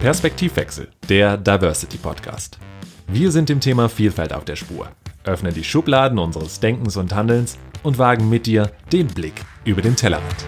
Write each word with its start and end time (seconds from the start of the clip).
Perspektivwechsel, 0.00 0.88
der 1.08 1.36
Diversity 1.36 1.96
Podcast. 1.96 2.58
Wir 3.06 3.30
sind 3.30 3.48
dem 3.48 3.60
Thema 3.60 3.88
Vielfalt 3.88 4.32
auf 4.32 4.44
der 4.44 4.56
Spur, 4.56 4.88
öffnen 5.24 5.54
die 5.54 5.62
Schubladen 5.62 6.18
unseres 6.18 6.58
Denkens 6.58 6.96
und 6.96 7.14
Handelns 7.14 7.56
und 7.84 7.98
wagen 7.98 8.28
mit 8.28 8.46
dir 8.46 8.72
den 8.92 9.06
Blick 9.06 9.44
über 9.64 9.80
den 9.80 9.94
Tellerrand. 9.94 10.44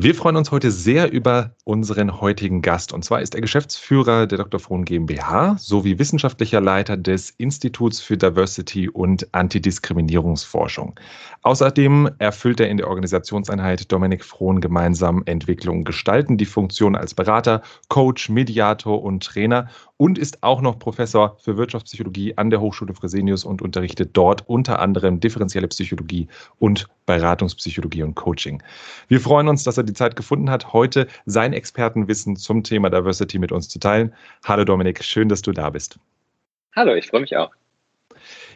Wir 0.00 0.14
freuen 0.14 0.36
uns 0.36 0.52
heute 0.52 0.70
sehr 0.70 1.10
über 1.10 1.56
unseren 1.64 2.20
heutigen 2.20 2.62
Gast. 2.62 2.92
Und 2.92 3.04
zwar 3.04 3.20
ist 3.20 3.34
er 3.34 3.40
Geschäftsführer 3.40 4.28
der 4.28 4.38
Dr. 4.38 4.60
Frohn 4.60 4.84
GmbH 4.84 5.56
sowie 5.58 5.98
wissenschaftlicher 5.98 6.60
Leiter 6.60 6.96
des 6.96 7.30
Instituts 7.30 8.00
für 8.00 8.16
Diversity 8.16 8.88
und 8.88 9.26
Antidiskriminierungsforschung. 9.34 10.94
Außerdem 11.42 12.10
erfüllt 12.18 12.60
er 12.60 12.68
in 12.68 12.76
der 12.76 12.86
Organisationseinheit 12.86 13.90
Dominik 13.90 14.24
Frohn 14.24 14.60
gemeinsam 14.60 15.24
Entwicklung 15.26 15.82
gestalten 15.82 16.36
die 16.36 16.46
Funktion 16.46 16.94
als 16.94 17.12
Berater, 17.12 17.62
Coach, 17.88 18.28
Mediator 18.28 19.02
und 19.02 19.24
Trainer 19.24 19.68
und 19.98 20.16
ist 20.16 20.42
auch 20.42 20.62
noch 20.62 20.78
Professor 20.78 21.36
für 21.38 21.58
Wirtschaftspsychologie 21.58 22.38
an 22.38 22.48
der 22.48 22.60
Hochschule 22.60 22.94
Fresenius 22.94 23.44
und 23.44 23.60
unterrichtet 23.60 24.10
dort 24.14 24.48
unter 24.48 24.78
anderem 24.78 25.20
differenzielle 25.20 25.68
Psychologie 25.68 26.28
und 26.58 26.86
Beratungspsychologie 27.04 28.04
und 28.04 28.14
Coaching. 28.14 28.62
Wir 29.08 29.20
freuen 29.20 29.48
uns, 29.48 29.64
dass 29.64 29.76
er 29.76 29.84
die 29.84 29.92
Zeit 29.92 30.16
gefunden 30.16 30.50
hat, 30.50 30.72
heute 30.72 31.06
sein 31.26 31.52
Expertenwissen 31.52 32.36
zum 32.36 32.62
Thema 32.62 32.88
Diversity 32.88 33.38
mit 33.38 33.52
uns 33.52 33.68
zu 33.68 33.78
teilen. 33.78 34.14
Hallo 34.44 34.64
Dominik, 34.64 35.04
schön, 35.04 35.28
dass 35.28 35.42
du 35.42 35.52
da 35.52 35.68
bist. 35.68 35.98
Hallo, 36.74 36.94
ich 36.94 37.08
freue 37.08 37.20
mich 37.22 37.36
auch. 37.36 37.50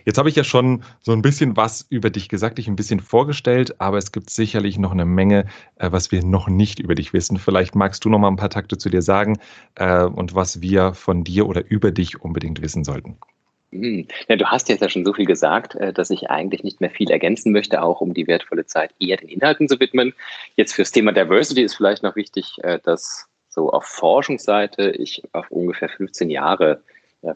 Jetzt 0.05 0.19
habe 0.19 0.29
ich 0.29 0.37
ja 0.37 0.45
schon 0.45 0.83
so 1.01 1.13
ein 1.13 1.23
bisschen 1.23 1.57
was 1.57 1.87
über 1.89 2.11
dich 2.11 2.29
gesagt, 2.29 2.59
dich 2.59 2.69
ein 2.69 2.77
bisschen 2.77 3.01
vorgestellt, 3.01 3.81
aber 3.81 3.99
es 3.99 4.13
gibt 4.13 4.31
sicherlich 4.31 4.79
noch 4.79 4.93
eine 4.93 5.05
Menge, 5.05 5.47
äh, 5.77 5.93
was 5.93 6.13
wir 6.13 6.25
noch 6.25 6.49
nicht 6.49 6.79
über 6.79 6.95
dich 6.95 7.13
wissen. 7.13 7.39
Vielleicht 7.39 7.75
magst 7.75 8.05
du 8.05 8.09
noch 8.09 8.19
mal 8.19 8.29
ein 8.29 8.37
paar 8.37 8.51
Takte 8.51 8.79
zu 8.79 8.89
dir 8.89 9.03
sagen 9.03 9.39
äh, 9.77 10.05
und 10.05 10.35
was 10.35 10.61
wir 10.61 10.95
von 10.95 11.25
dir 11.25 11.47
oder 11.47 11.65
über 11.69 11.91
dich 11.91 12.21
unbedingt 12.21 12.63
wissen 12.63 12.85
sollten. 12.85 13.17
Hm. 13.73 14.07
Ja, 14.29 14.37
du 14.37 14.47
hast 14.47 14.69
jetzt 14.69 14.83
ja 14.83 14.89
schon 14.89 15.05
so 15.05 15.15
viel 15.15 15.27
gesagt, 15.27 15.75
äh, 15.77 15.93
dass 15.93 16.11
ich 16.11 16.31
eigentlich 16.31 16.63
nicht 16.63 16.81
mehr 16.81 16.91
viel 16.91 17.11
ergänzen 17.11 17.53
möchte, 17.53 17.83
auch 17.83 18.01
um 18.01 18.15
die 18.15 18.27
wertvolle 18.27 18.67
Zeit 18.67 18.93
eher 18.99 19.17
den 19.17 19.29
Inhalten 19.29 19.69
zu 19.69 19.81
widmen. 19.81 20.15
Jetzt 20.57 20.75
fürs 20.75 20.93
Thema 20.93 21.13
Diversity 21.13 21.63
ist 21.63 21.77
vielleicht 21.77 22.03
noch 22.03 22.17
wichtig, 22.17 22.57
dass 22.85 23.29
so 23.49 23.71
auf 23.71 23.85
Forschungsseite 23.85 24.91
ich 24.91 25.23
auf 25.33 25.51
ungefähr 25.51 25.89
15 25.91 26.31
Jahre 26.31 26.83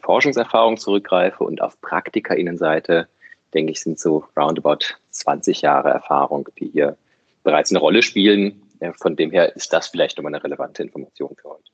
Forschungserfahrung 0.00 0.76
zurückgreife 0.76 1.44
und 1.44 1.62
auf 1.62 1.80
PraktikerInnenseite, 1.80 3.08
denke 3.54 3.72
ich, 3.72 3.80
sind 3.80 3.98
so 3.98 4.24
roundabout 4.36 4.94
20 5.10 5.62
Jahre 5.62 5.90
Erfahrung, 5.90 6.48
die 6.58 6.68
hier 6.68 6.96
bereits 7.44 7.70
eine 7.70 7.78
Rolle 7.78 8.02
spielen. 8.02 8.62
Äh, 8.80 8.92
von 8.92 9.16
dem 9.16 9.30
her 9.30 9.54
ist 9.54 9.72
das 9.72 9.88
vielleicht 9.88 10.18
nochmal 10.18 10.34
eine 10.34 10.42
relevante 10.42 10.82
Information 10.82 11.34
für 11.40 11.50
heute. 11.50 11.70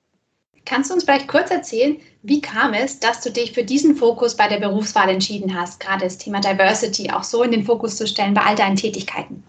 Kannst 0.64 0.90
du 0.90 0.94
uns 0.94 1.04
vielleicht 1.04 1.26
kurz 1.26 1.50
erzählen, 1.50 1.98
wie 2.22 2.40
kam 2.40 2.72
es, 2.72 3.00
dass 3.00 3.20
du 3.20 3.30
dich 3.30 3.52
für 3.52 3.64
diesen 3.64 3.96
Fokus 3.96 4.36
bei 4.36 4.46
der 4.46 4.60
Berufswahl 4.60 5.08
entschieden 5.08 5.58
hast, 5.58 5.80
gerade 5.80 6.04
das 6.04 6.18
Thema 6.18 6.40
Diversity 6.40 7.10
auch 7.10 7.24
so 7.24 7.42
in 7.42 7.50
den 7.50 7.64
Fokus 7.64 7.96
zu 7.96 8.06
stellen 8.06 8.34
bei 8.34 8.42
all 8.42 8.54
deinen 8.54 8.76
Tätigkeiten? 8.76 9.42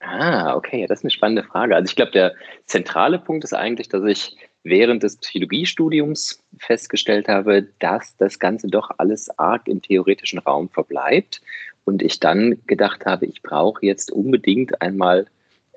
Ah, 0.00 0.54
okay, 0.54 0.86
das 0.86 0.98
ist 0.98 1.04
eine 1.04 1.10
spannende 1.10 1.44
Frage. 1.44 1.74
Also 1.74 1.88
ich 1.88 1.96
glaube, 1.96 2.10
der 2.10 2.34
zentrale 2.66 3.18
Punkt 3.18 3.44
ist 3.44 3.54
eigentlich, 3.54 3.88
dass 3.88 4.04
ich 4.04 4.36
während 4.64 5.02
des 5.02 5.16
Psychologiestudiums 5.16 6.42
festgestellt 6.58 7.28
habe, 7.28 7.68
dass 7.80 8.16
das 8.16 8.38
Ganze 8.38 8.68
doch 8.68 8.90
alles 8.98 9.28
arg 9.38 9.66
im 9.66 9.82
theoretischen 9.82 10.38
Raum 10.38 10.68
verbleibt. 10.68 11.40
Und 11.84 12.02
ich 12.02 12.20
dann 12.20 12.58
gedacht 12.66 13.06
habe, 13.06 13.26
ich 13.26 13.42
brauche 13.42 13.84
jetzt 13.84 14.12
unbedingt 14.12 14.80
einmal 14.80 15.26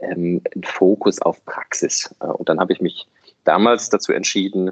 ähm, 0.02 0.42
einen 0.54 0.64
Fokus 0.64 1.20
auf 1.22 1.44
Praxis. 1.46 2.14
Äh, 2.20 2.28
und 2.28 2.48
dann 2.48 2.60
habe 2.60 2.74
ich 2.74 2.82
mich 2.82 3.08
damals 3.44 3.90
dazu 3.90 4.14
entschieden, 4.14 4.72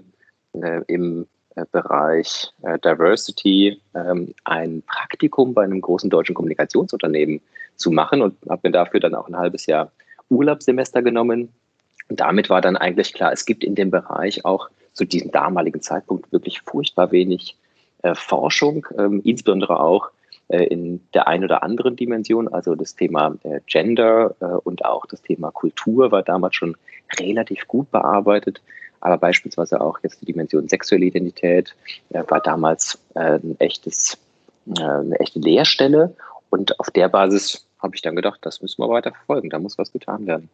äh, 0.53 0.81
im 0.88 1.28
äh, 1.56 1.66
Bereich 1.72 2.51
äh, 2.62 2.78
Diversity 2.80 3.81
ähm, 3.95 4.34
ein 4.44 4.84
Praktikum 4.84 5.53
bei 5.53 5.63
einem 5.63 5.81
großen 5.81 6.09
deutschen 6.09 6.35
Kommunikationsunternehmen 6.35 7.41
zu 7.75 7.90
machen 7.90 8.22
und 8.22 8.35
habe 8.50 8.68
mir 8.68 8.72
dafür 8.72 9.00
dann 9.00 9.16
auch 9.16 9.28
ein 9.28 9.38
halbes 9.38 9.66
Jahr 9.66 9.91
Urlaubssemester 10.30 11.01
genommen 11.01 11.50
und 12.09 12.19
damit 12.19 12.50
war 12.50 12.62
dann 12.62 12.78
eigentlich 12.78 13.14
klar, 13.14 13.31
es 13.31 13.46
gibt 13.46 13.64
in 13.64 13.75
dem 13.75 13.91
Bereich 13.91 14.46
auch 14.46 14.69
zu 14.94 15.06
diesem 15.06 15.31
damaligen 15.31 15.81
Zeitpunkt 15.81 16.31
wirklich 16.31 16.62
furchtbar 16.62 17.12
wenig 17.12 17.58
äh, 18.03 18.16
Forschung, 18.16 18.86
ähm, 18.97 19.22
insbesondere 19.24 19.80
auch 19.80 20.12
äh, 20.50 20.66
in 20.66 21.02
der 21.13 21.28
einen 21.28 21.46
oder 21.46 21.63
anderen 21.63 21.96
Dimension. 21.96 22.47
Also 22.47 22.75
das 22.75 22.96
Thema 22.96 23.36
äh, 23.44 23.59
Gender 23.66 24.36
äh, 24.40 24.46
und 24.46 24.86
auch 24.86 25.06
das 25.06 25.22
Thema 25.22 25.52
Kultur 25.52 26.12
war 26.12 26.22
damals 26.22 26.56
schon 26.56 26.75
relativ 27.19 27.68
gut 27.68 27.90
bearbeitet. 27.92 28.62
Aber 29.00 29.18
beispielsweise 29.18 29.81
auch 29.81 30.00
jetzt 30.03 30.22
die 30.22 30.25
Dimension 30.25 30.69
sexuelle 30.69 31.06
Identität 31.06 31.75
äh, 32.09 32.24
war 32.28 32.40
damals 32.40 33.00
äh, 33.16 33.40
ein 33.40 33.56
echtes, 33.59 34.18
eine 34.66 35.19
echte 35.19 35.40
Leerstelle. 35.40 36.16
Und 36.50 36.80
auf 36.80 36.90
der 36.92 37.09
Basis 37.09 37.66
habe 37.80 37.96
ich 37.96 38.02
dann 38.02 38.16
gedacht, 38.16 38.40
das 38.44 38.62
müssen 38.62 38.81
wir 38.81 38.90
weiter 38.90 39.12
verfolgen. 39.12 39.50
Da 39.50 39.59
muss 39.59 39.78
was 39.78 39.92
getan 39.92 40.25
werden. 40.25 40.50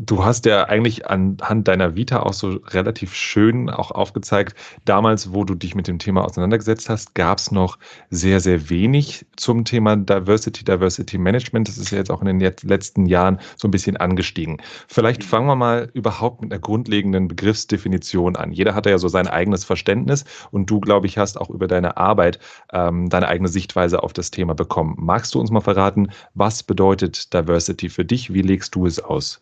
Du 0.00 0.24
hast 0.24 0.44
ja 0.44 0.64
eigentlich 0.64 1.06
anhand 1.08 1.68
deiner 1.68 1.94
Vita 1.94 2.20
auch 2.20 2.32
so 2.32 2.60
relativ 2.66 3.14
schön 3.14 3.70
auch 3.70 3.92
aufgezeigt, 3.92 4.56
damals, 4.84 5.32
wo 5.32 5.44
du 5.44 5.54
dich 5.54 5.76
mit 5.76 5.86
dem 5.86 6.00
Thema 6.00 6.24
auseinandergesetzt 6.24 6.88
hast, 6.88 7.14
gab 7.14 7.38
es 7.38 7.52
noch 7.52 7.78
sehr, 8.10 8.40
sehr 8.40 8.68
wenig 8.70 9.24
zum 9.36 9.64
Thema 9.64 9.96
Diversity, 9.96 10.64
Diversity 10.64 11.16
Management. 11.16 11.68
Das 11.68 11.78
ist 11.78 11.92
ja 11.92 11.98
jetzt 11.98 12.10
auch 12.10 12.22
in 12.22 12.26
den 12.26 12.40
letzten 12.40 13.06
Jahren 13.06 13.38
so 13.56 13.68
ein 13.68 13.70
bisschen 13.70 13.96
angestiegen. 13.96 14.60
Vielleicht 14.88 15.22
mhm. 15.22 15.26
fangen 15.26 15.46
wir 15.46 15.56
mal 15.56 15.90
überhaupt 15.94 16.42
mit 16.42 16.52
einer 16.52 16.60
grundlegenden 16.60 17.28
Begriffsdefinition 17.28 18.34
an. 18.34 18.50
Jeder 18.50 18.74
hat 18.74 18.86
ja 18.86 18.98
so 18.98 19.06
sein 19.06 19.28
eigenes 19.28 19.64
Verständnis 19.64 20.24
und 20.50 20.68
du, 20.68 20.80
glaube 20.80 21.06
ich, 21.06 21.18
hast 21.18 21.40
auch 21.40 21.50
über 21.50 21.68
deine 21.68 21.96
Arbeit 21.96 22.40
ähm, 22.72 23.08
deine 23.08 23.28
eigene 23.28 23.48
Sichtweise 23.48 24.02
auf 24.02 24.12
das 24.12 24.32
Thema 24.32 24.54
bekommen. 24.54 24.96
Magst 24.98 25.34
du 25.36 25.40
uns 25.40 25.52
mal 25.52 25.60
verraten, 25.60 26.10
was 26.34 26.64
bedeutet 26.64 27.32
Diversity 27.32 27.88
für 27.88 28.04
dich? 28.04 28.34
Wie 28.34 28.42
legst 28.42 28.74
du 28.74 28.86
es 28.86 28.98
aus? 28.98 29.40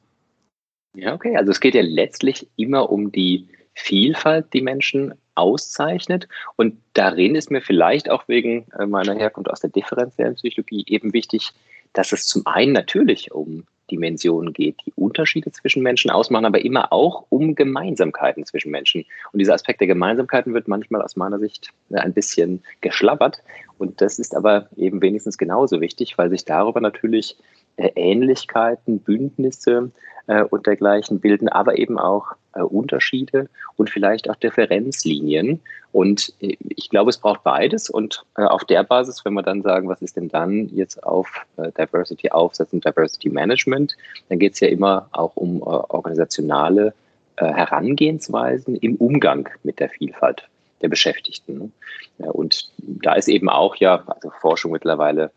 Ja, 0.94 1.14
okay. 1.14 1.36
Also 1.36 1.50
es 1.50 1.60
geht 1.60 1.74
ja 1.74 1.82
letztlich 1.82 2.46
immer 2.56 2.90
um 2.90 3.12
die 3.12 3.48
Vielfalt, 3.74 4.52
die 4.52 4.60
Menschen 4.60 5.14
auszeichnet. 5.34 6.28
Und 6.56 6.76
darin 6.92 7.34
ist 7.34 7.50
mir 7.50 7.62
vielleicht 7.62 8.10
auch 8.10 8.28
wegen 8.28 8.66
äh, 8.78 8.86
meiner 8.86 9.14
Herkunft 9.14 9.50
aus 9.50 9.60
der 9.60 9.70
differenziellen 9.70 10.34
Psychologie 10.34 10.84
eben 10.86 11.12
wichtig, 11.12 11.52
dass 11.94 12.12
es 12.12 12.26
zum 12.26 12.46
einen 12.46 12.72
natürlich 12.72 13.32
um 13.32 13.64
Dimensionen 13.90 14.52
geht, 14.52 14.76
die 14.86 14.92
Unterschiede 14.96 15.52
zwischen 15.52 15.82
Menschen 15.82 16.10
ausmachen, 16.10 16.46
aber 16.46 16.64
immer 16.64 16.92
auch 16.92 17.26
um 17.28 17.54
Gemeinsamkeiten 17.54 18.44
zwischen 18.46 18.70
Menschen. 18.70 19.04
Und 19.32 19.38
dieser 19.38 19.54
Aspekt 19.54 19.80
der 19.80 19.88
Gemeinsamkeiten 19.88 20.54
wird 20.54 20.68
manchmal 20.68 21.02
aus 21.02 21.16
meiner 21.16 21.38
Sicht 21.38 21.70
äh, 21.90 21.96
ein 21.96 22.12
bisschen 22.12 22.62
geschlabbert. 22.80 23.42
Und 23.78 24.00
das 24.00 24.18
ist 24.18 24.34
aber 24.34 24.68
eben 24.76 25.02
wenigstens 25.02 25.38
genauso 25.38 25.80
wichtig, 25.80 26.16
weil 26.18 26.30
sich 26.30 26.44
darüber 26.44 26.80
natürlich 26.80 27.36
Ähnlichkeiten, 27.76 29.00
Bündnisse 29.00 29.90
äh, 30.26 30.42
und 30.44 30.66
dergleichen 30.66 31.20
bilden, 31.20 31.48
aber 31.48 31.78
eben 31.78 31.98
auch 31.98 32.32
äh, 32.54 32.60
Unterschiede 32.60 33.48
und 33.76 33.90
vielleicht 33.90 34.28
auch 34.28 34.36
Differenzlinien. 34.36 35.60
Und 35.92 36.32
äh, 36.40 36.56
ich 36.68 36.90
glaube, 36.90 37.10
es 37.10 37.18
braucht 37.18 37.42
beides. 37.44 37.90
Und 37.90 38.24
äh, 38.36 38.42
auf 38.42 38.64
der 38.64 38.82
Basis, 38.84 39.24
wenn 39.24 39.34
wir 39.34 39.42
dann 39.42 39.62
sagen, 39.62 39.88
was 39.88 40.02
ist 40.02 40.16
denn 40.16 40.28
dann 40.28 40.68
jetzt 40.68 41.02
auf 41.04 41.28
äh, 41.56 41.70
Diversity 41.72 42.30
aufsetzen, 42.30 42.80
Diversity 42.80 43.30
Management, 43.30 43.96
dann 44.28 44.38
geht 44.38 44.54
es 44.54 44.60
ja 44.60 44.68
immer 44.68 45.08
auch 45.12 45.36
um 45.36 45.62
organisationale 45.62 46.94
Herangehensweisen 47.36 48.76
im 48.76 48.96
Umgang 48.96 49.48
mit 49.64 49.80
der 49.80 49.88
Vielfalt 49.88 50.46
der 50.82 50.88
Beschäftigten. 50.88 51.72
Ja, 52.18 52.30
und 52.30 52.70
da 52.76 53.14
ist 53.14 53.26
eben 53.26 53.48
auch 53.48 53.74
ja, 53.76 54.04
also 54.06 54.30
Forschung 54.38 54.72
mittlerweile 54.72 55.24
äh, 55.24 55.28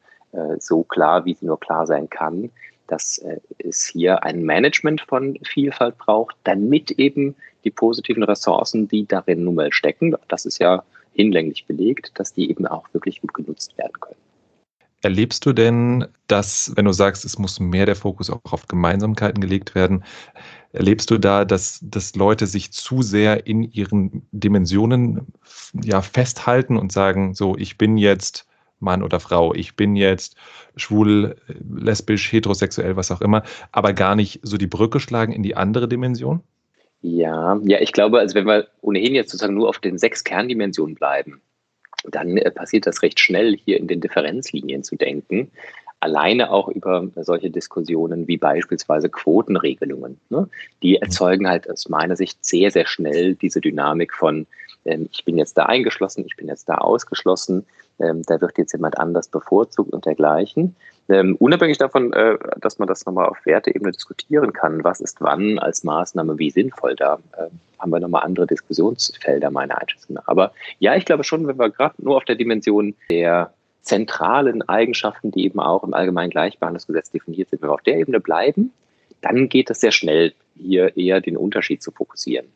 so 0.60 0.84
klar, 0.84 1.26
wie 1.26 1.34
sie 1.34 1.46
nur 1.46 1.60
klar 1.60 1.88
sein 1.88 2.10
kann, 2.10 2.50
dass 2.88 3.18
äh, 3.20 3.40
es 3.60 3.86
hier 3.86 4.24
ein 4.24 4.44
Management 4.44 5.02
von 5.02 5.38
Vielfalt 5.44 5.98
braucht, 5.98 6.36
damit 6.44 6.92
eben 6.92 7.36
die 7.64 7.72
positiven 7.72 8.24
Ressourcen, 8.24 8.88
die 8.88 9.08
darin 9.08 9.44
nun 9.44 9.56
mal 9.56 9.74
stecken, 9.74 10.16
das 10.28 10.46
ist 10.46 10.60
ja 10.60 10.84
hinlänglich 11.14 11.66
belegt, 11.66 12.12
dass 12.16 12.34
die 12.34 12.50
eben 12.50 12.68
auch 12.68 12.86
wirklich 12.94 13.22
gut 13.22 13.34
genutzt 13.34 13.78
werden 13.78 14.00
können. 14.00 14.20
Erlebst 15.02 15.46
du 15.46 15.54
denn, 15.54 16.08
dass, 16.28 16.72
wenn 16.76 16.86
du 16.86 16.92
sagst, 16.92 17.26
es 17.26 17.38
muss 17.38 17.60
mehr 17.60 17.86
der 17.86 17.96
Fokus 17.96 18.30
auch 18.30 18.40
auf 18.52 18.68
Gemeinsamkeiten 18.68 19.40
gelegt 19.40 19.76
werden, 19.76 20.04
erlebst 20.74 21.12
du 21.12 21.20
da, 21.20 21.46
dass, 21.46 21.80
dass 21.84 22.16
Leute 22.16 22.48
sich 22.48 22.72
zu 22.72 23.02
sehr 23.02 23.46
in 23.46 23.64
ihren 23.64 24.28
Dimensionen 24.31 25.28
ja, 25.74 26.02
festhalten 26.02 26.76
und 26.76 26.92
sagen, 26.92 27.36
so, 27.36 27.56
ich 27.56 27.78
bin 27.78 27.98
jetzt 27.98 28.48
Mann 28.80 29.04
oder 29.04 29.19
Frau, 29.19 29.54
ich 29.54 29.75
bin 29.75 29.95
jetzt 29.95 30.36
schwul, 30.75 31.36
lesbisch, 31.48 32.31
heterosexuell, 32.31 32.95
was 32.95 33.12
auch 33.12 33.22
immer, 33.22 33.44
aber 33.72 33.94
gar 33.94 34.16
nicht 34.16 34.39
so 34.44 34.57
die 34.57 34.68
Brücke 34.68 35.00
schlagen 35.00 35.33
in 35.33 35.44
die 35.44 35.56
andere 35.56 35.88
Dimension? 35.88 36.42
Ja, 37.01 37.60
ja, 37.63 37.80
ich 37.81 37.92
glaube, 37.92 38.19
also 38.19 38.36
wenn 38.36 38.48
wir 38.48 38.68
ohnehin 38.81 39.13
jetzt 39.13 39.30
sozusagen 39.30 39.54
nur 39.54 39.69
auf 39.69 39.80
den 39.80 39.98
sechs 39.98 40.24
Kerndimensionen 40.24 40.95
bleiben, 40.95 41.42
dann 42.10 42.38
äh, 42.38 42.51
passiert 42.51 42.88
das 42.88 43.01
recht 43.04 43.19
schnell, 43.19 43.57
hier 43.57 43.80
in 43.80 43.88
den 43.88 44.01
Differenzlinien 44.01 44.83
zu 44.83 44.95
denken. 44.95 45.51
Alleine 46.00 46.51
auch 46.51 46.68
über 46.68 47.07
solche 47.16 47.50
Diskussionen 47.50 48.28
wie 48.28 48.38
beispielsweise 48.38 49.10
Quotenregelungen. 49.10 50.19
Ne? 50.30 50.48
Die 50.83 50.98
erzeugen 50.98 51.48
halt 51.48 51.69
aus 51.69 51.89
meiner 51.89 52.16
Sicht 52.16 52.44
sehr, 52.44 52.69
sehr 52.69 52.86
schnell 52.86 53.36
diese 53.36 53.62
Dynamik 53.62 54.13
von, 54.13 54.45
ich 54.86 55.26
bin 55.26 55.38
jetzt 55.38 55.58
da 55.58 55.66
eingeschlossen, 55.66 56.26
ich 56.26 56.36
bin 56.36 56.48
jetzt 56.48 56.70
da 56.70 56.76
ausgeschlossen, 56.76 57.66
ähm, 58.00 58.22
da 58.24 58.40
wird 58.40 58.58
jetzt 58.58 58.74
jemand 58.74 58.98
anders 59.00 59.28
bevorzugt 59.28 59.92
und 59.92 60.06
dergleichen. 60.06 60.76
Ähm, 61.10 61.36
unabhängig 61.38 61.78
davon, 61.78 62.14
äh, 62.14 62.38
dass 62.60 62.80
man 62.80 62.88
das 62.88 63.06
nochmal 63.06 63.28
auf 63.28 63.46
Werteebene 63.46 63.92
diskutieren 63.92 64.54
kann, 64.54 64.84
was 64.84 65.02
ist 65.02 65.22
wann 65.22 65.60
als 65.60 65.84
Maßnahme 65.84 66.38
wie 66.38 66.50
sinnvoll, 66.50 66.96
da 66.96 67.20
haben 67.80 67.92
wir 67.92 68.00
nochmal 68.00 68.24
andere 68.24 68.48
Diskussionsfelder, 68.48 69.52
meiner 69.52 69.80
Einschätzung. 69.80 70.18
Aber 70.26 70.54
ja, 70.80 70.96
ich 70.96 71.06
glaube 71.06 71.24
schon, 71.24 71.48
wenn 71.48 71.60
wir 71.60 71.70
gerade 71.70 71.96
nur 72.00 72.18
auf 72.18 72.26
der 72.26 72.36
Dimension 72.36 72.96
der 73.10 73.54
zentralen 73.81 74.68
Eigenschaften, 74.68 75.31
die 75.31 75.46
eben 75.46 75.60
auch 75.60 75.84
im 75.84 75.94
Allgemeinen 75.94 76.31
Gleichbehandlungsgesetz 76.31 77.12
definiert 77.12 77.50
sind, 77.50 77.62
wenn 77.62 77.70
wir 77.70 77.74
auf 77.74 77.84
der 77.84 77.98
Ebene 77.98 78.20
bleiben, 78.20 78.74
dann 79.22 79.50
geht 79.50 79.70
es 79.70 79.80
sehr 79.80 79.92
schnell, 79.92 80.34
hier 80.58 80.98
eher 80.98 81.22
den 81.22 81.38
Unterschied 81.38 81.84
zu 81.84 81.92
fokussieren. 81.92 82.48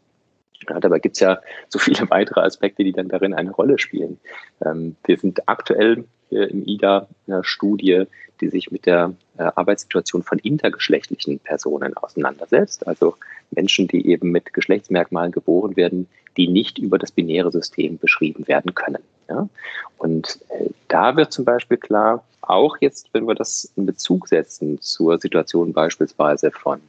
Ja, 0.68 0.80
dabei 0.80 1.00
gibt 1.00 1.16
es 1.16 1.22
ja 1.22 1.40
so 1.70 1.80
viele 1.80 2.10
weitere 2.10 2.42
Aspekte, 2.42 2.84
die 2.84 2.92
dann 2.92 3.08
darin 3.08 3.34
eine 3.34 3.52
Rolle 3.52 3.80
spielen. 3.80 4.20
Ähm, 4.66 4.96
wir 5.06 5.18
sind 5.18 5.48
aktuell 5.48 6.06
im 6.32 6.64
IDA 6.68 7.08
eine 7.28 7.44
Studie, 7.44 8.06
die 8.42 8.50
sich 8.50 8.72
mit 8.72 8.86
der 8.86 9.14
äh, 9.38 9.44
Arbeitssituation 9.56 10.24
von 10.24 10.40
intergeschlechtlichen 10.40 11.40
Personen 11.40 11.96
auseinandersetzt, 11.98 12.88
also 12.88 13.16
Menschen, 13.52 13.88
die 13.88 14.08
eben 14.08 14.32
mit 14.32 14.54
Geschlechtsmerkmalen 14.54 15.32
geboren 15.32 15.76
werden, 15.76 16.08
die 16.38 16.48
nicht 16.48 16.78
über 16.78 16.98
das 16.98 17.12
binäre 17.12 17.52
System 17.52 17.98
beschrieben 17.98 18.48
werden 18.48 18.74
können. 18.76 19.04
Ja? 19.28 19.50
Und 19.98 20.40
äh, 20.50 20.70
da 20.88 21.16
wird 21.16 21.34
zum 21.34 21.46
Beispiel 21.46 21.78
klar, 21.78 22.24
auch 22.42 22.78
jetzt, 22.80 23.10
wenn 23.14 23.28
wir 23.28 23.36
das 23.36 23.72
in 23.76 23.86
Bezug 23.86 24.28
setzen 24.28 24.80
zur 24.82 25.20
Situation 25.20 25.74
beispielsweise 25.74 26.52
von 26.52 26.80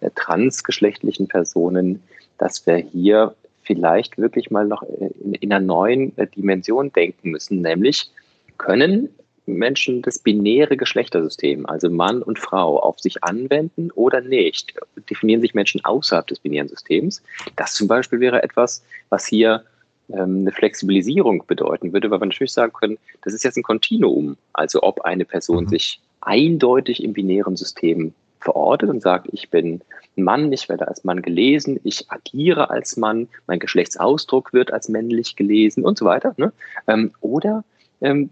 äh, 0.00 0.10
transgeschlechtlichen 0.14 1.28
Personen, 1.28 2.02
dass 2.38 2.66
wir 2.66 2.76
hier 2.76 3.34
vielleicht 3.62 4.16
wirklich 4.16 4.50
mal 4.50 4.66
noch 4.66 4.82
in, 4.82 5.34
in 5.34 5.52
einer 5.52 5.64
neuen 5.64 6.16
äh, 6.16 6.26
Dimension 6.26 6.92
denken 6.92 7.30
müssen, 7.30 7.60
nämlich 7.60 8.10
können 8.56 9.10
Menschen 9.48 10.02
das 10.02 10.18
binäre 10.18 10.76
Geschlechtersystem, 10.76 11.66
also 11.66 11.90
Mann 11.90 12.22
und 12.22 12.38
Frau, 12.38 12.78
auf 12.78 13.00
sich 13.00 13.24
anwenden 13.24 13.90
oder 13.92 14.20
nicht? 14.20 14.74
Definieren 15.08 15.40
sich 15.40 15.54
Menschen 15.54 15.84
außerhalb 15.84 16.26
des 16.26 16.40
binären 16.40 16.68
Systems? 16.68 17.22
Das 17.56 17.72
zum 17.74 17.88
Beispiel 17.88 18.20
wäre 18.20 18.42
etwas, 18.42 18.84
was 19.08 19.26
hier 19.26 19.64
ähm, 20.10 20.40
eine 20.40 20.52
Flexibilisierung 20.52 21.44
bedeuten 21.46 21.92
würde, 21.92 22.10
weil 22.10 22.20
wir 22.20 22.26
natürlich 22.26 22.52
sagen 22.52 22.72
können, 22.72 22.98
das 23.22 23.34
ist 23.34 23.42
jetzt 23.42 23.56
ein 23.56 23.62
Kontinuum. 23.62 24.36
Also 24.52 24.82
ob 24.82 25.00
eine 25.02 25.24
Person 25.24 25.64
mhm. 25.64 25.68
sich 25.68 26.00
eindeutig 26.20 27.02
im 27.02 27.12
binären 27.12 27.56
System 27.56 28.12
verortet 28.40 28.90
und 28.90 29.02
sagt, 29.02 29.28
ich 29.32 29.50
bin 29.50 29.82
Mann, 30.16 30.52
ich 30.52 30.68
werde 30.68 30.88
als 30.88 31.04
Mann 31.04 31.22
gelesen, 31.22 31.78
ich 31.84 32.10
agiere 32.10 32.70
als 32.70 32.96
Mann, 32.96 33.28
mein 33.46 33.58
Geschlechtsausdruck 33.58 34.52
wird 34.52 34.72
als 34.72 34.88
männlich 34.88 35.36
gelesen 35.36 35.84
und 35.84 35.98
so 35.98 36.04
weiter. 36.04 36.34
Ne? 36.36 36.52
Ähm, 36.86 37.12
oder 37.20 37.64
ähm, 38.00 38.30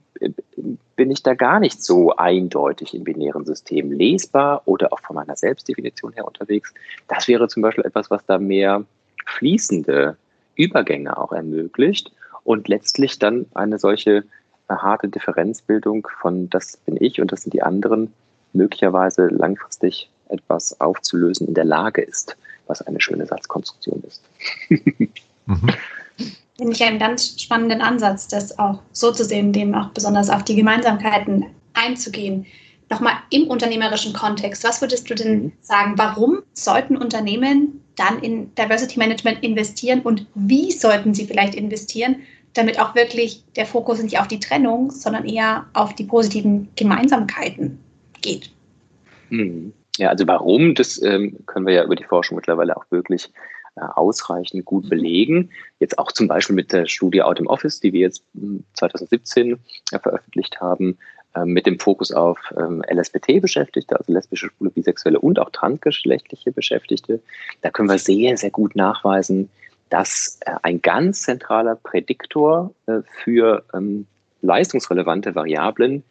bin 0.96 1.10
ich 1.10 1.22
da 1.22 1.34
gar 1.34 1.60
nicht 1.60 1.82
so 1.82 2.16
eindeutig 2.16 2.94
im 2.94 3.04
binären 3.04 3.44
System 3.44 3.92
lesbar 3.92 4.62
oder 4.64 4.92
auch 4.92 5.00
von 5.00 5.16
meiner 5.16 5.36
Selbstdefinition 5.36 6.12
her 6.12 6.26
unterwegs. 6.26 6.72
Das 7.08 7.28
wäre 7.28 7.48
zum 7.48 7.62
Beispiel 7.62 7.84
etwas, 7.84 8.10
was 8.10 8.24
da 8.26 8.38
mehr 8.38 8.84
fließende 9.26 10.16
Übergänge 10.54 11.16
auch 11.16 11.32
ermöglicht 11.32 12.12
und 12.44 12.68
letztlich 12.68 13.18
dann 13.18 13.46
eine 13.54 13.78
solche 13.78 14.24
eine 14.68 14.82
harte 14.82 15.08
Differenzbildung 15.08 16.08
von 16.20 16.50
das 16.50 16.76
bin 16.78 16.96
ich 16.98 17.20
und 17.20 17.30
das 17.30 17.42
sind 17.42 17.52
die 17.52 17.62
anderen 17.62 18.12
möglicherweise 18.56 19.28
langfristig 19.28 20.08
etwas 20.28 20.80
aufzulösen 20.80 21.48
in 21.48 21.54
der 21.54 21.64
Lage 21.64 22.02
ist, 22.02 22.36
was 22.66 22.82
eine 22.82 23.00
schöne 23.00 23.26
Satzkonstruktion 23.26 24.02
ist. 24.06 24.22
mhm. 25.46 25.70
Finde 26.56 26.72
ich 26.72 26.82
einen 26.82 26.98
ganz 26.98 27.40
spannenden 27.40 27.82
Ansatz, 27.82 28.28
das 28.28 28.58
auch 28.58 28.80
so 28.92 29.12
zu 29.12 29.24
sehen, 29.24 29.52
dem 29.52 29.74
auch 29.74 29.90
besonders 29.90 30.30
auf 30.30 30.42
die 30.42 30.56
Gemeinsamkeiten 30.56 31.46
einzugehen. 31.74 32.46
Nochmal 32.88 33.14
im 33.30 33.48
unternehmerischen 33.48 34.14
Kontext, 34.14 34.64
was 34.64 34.80
würdest 34.80 35.10
du 35.10 35.14
denn 35.14 35.42
mhm. 35.42 35.52
sagen, 35.60 35.92
warum 35.96 36.42
sollten 36.54 36.96
Unternehmen 36.96 37.82
dann 37.96 38.20
in 38.20 38.54
Diversity 38.54 38.98
Management 38.98 39.42
investieren 39.42 40.00
und 40.00 40.26
wie 40.34 40.70
sollten 40.70 41.14
sie 41.14 41.26
vielleicht 41.26 41.54
investieren, 41.54 42.16
damit 42.54 42.80
auch 42.80 42.94
wirklich 42.94 43.42
der 43.56 43.66
Fokus 43.66 44.02
nicht 44.02 44.18
auf 44.18 44.28
die 44.28 44.40
Trennung, 44.40 44.90
sondern 44.90 45.26
eher 45.26 45.66
auf 45.74 45.94
die 45.94 46.04
positiven 46.04 46.68
Gemeinsamkeiten 46.76 47.78
geht? 48.26 48.50
Mhm. 49.30 49.72
Ja, 49.98 50.10
also 50.10 50.26
warum, 50.26 50.74
das 50.74 51.00
ähm, 51.02 51.38
können 51.46 51.66
wir 51.66 51.74
ja 51.74 51.84
über 51.84 51.96
die 51.96 52.04
Forschung 52.04 52.36
mittlerweile 52.36 52.76
auch 52.76 52.84
wirklich 52.90 53.30
äh, 53.76 53.80
ausreichend 53.94 54.64
gut 54.64 54.84
mhm. 54.84 54.88
belegen. 54.88 55.50
Jetzt 55.80 55.98
auch 55.98 56.12
zum 56.12 56.28
Beispiel 56.28 56.56
mit 56.56 56.72
der 56.72 56.86
Studie 56.86 57.22
Out 57.22 57.40
im 57.40 57.46
Office, 57.46 57.80
die 57.80 57.92
wir 57.92 58.00
jetzt 58.00 58.22
2017 58.74 59.52
hm, 59.52 59.58
äh, 59.92 59.98
veröffentlicht 59.98 60.60
haben, 60.60 60.98
ähm, 61.34 61.48
mit 61.48 61.66
dem 61.66 61.78
Fokus 61.78 62.12
auf 62.12 62.38
ähm, 62.58 62.82
LSBT-Beschäftigte, 62.90 63.96
also 63.96 64.12
lesbische, 64.12 64.48
schwule, 64.48 64.70
bisexuelle 64.70 65.18
und 65.18 65.38
auch 65.38 65.50
transgeschlechtliche 65.50 66.52
Beschäftigte. 66.52 67.20
Da 67.62 67.70
können 67.70 67.88
wir 67.88 67.98
sehr, 67.98 68.36
sehr 68.36 68.50
gut 68.50 68.76
nachweisen, 68.76 69.50
dass 69.88 70.38
äh, 70.44 70.52
ein 70.62 70.82
ganz 70.82 71.22
zentraler 71.22 71.76
Prädiktor 71.76 72.72
für 73.22 73.64
ähm, 73.74 74.06
leistungsrelevante 74.42 75.34
Variablen 75.34 76.02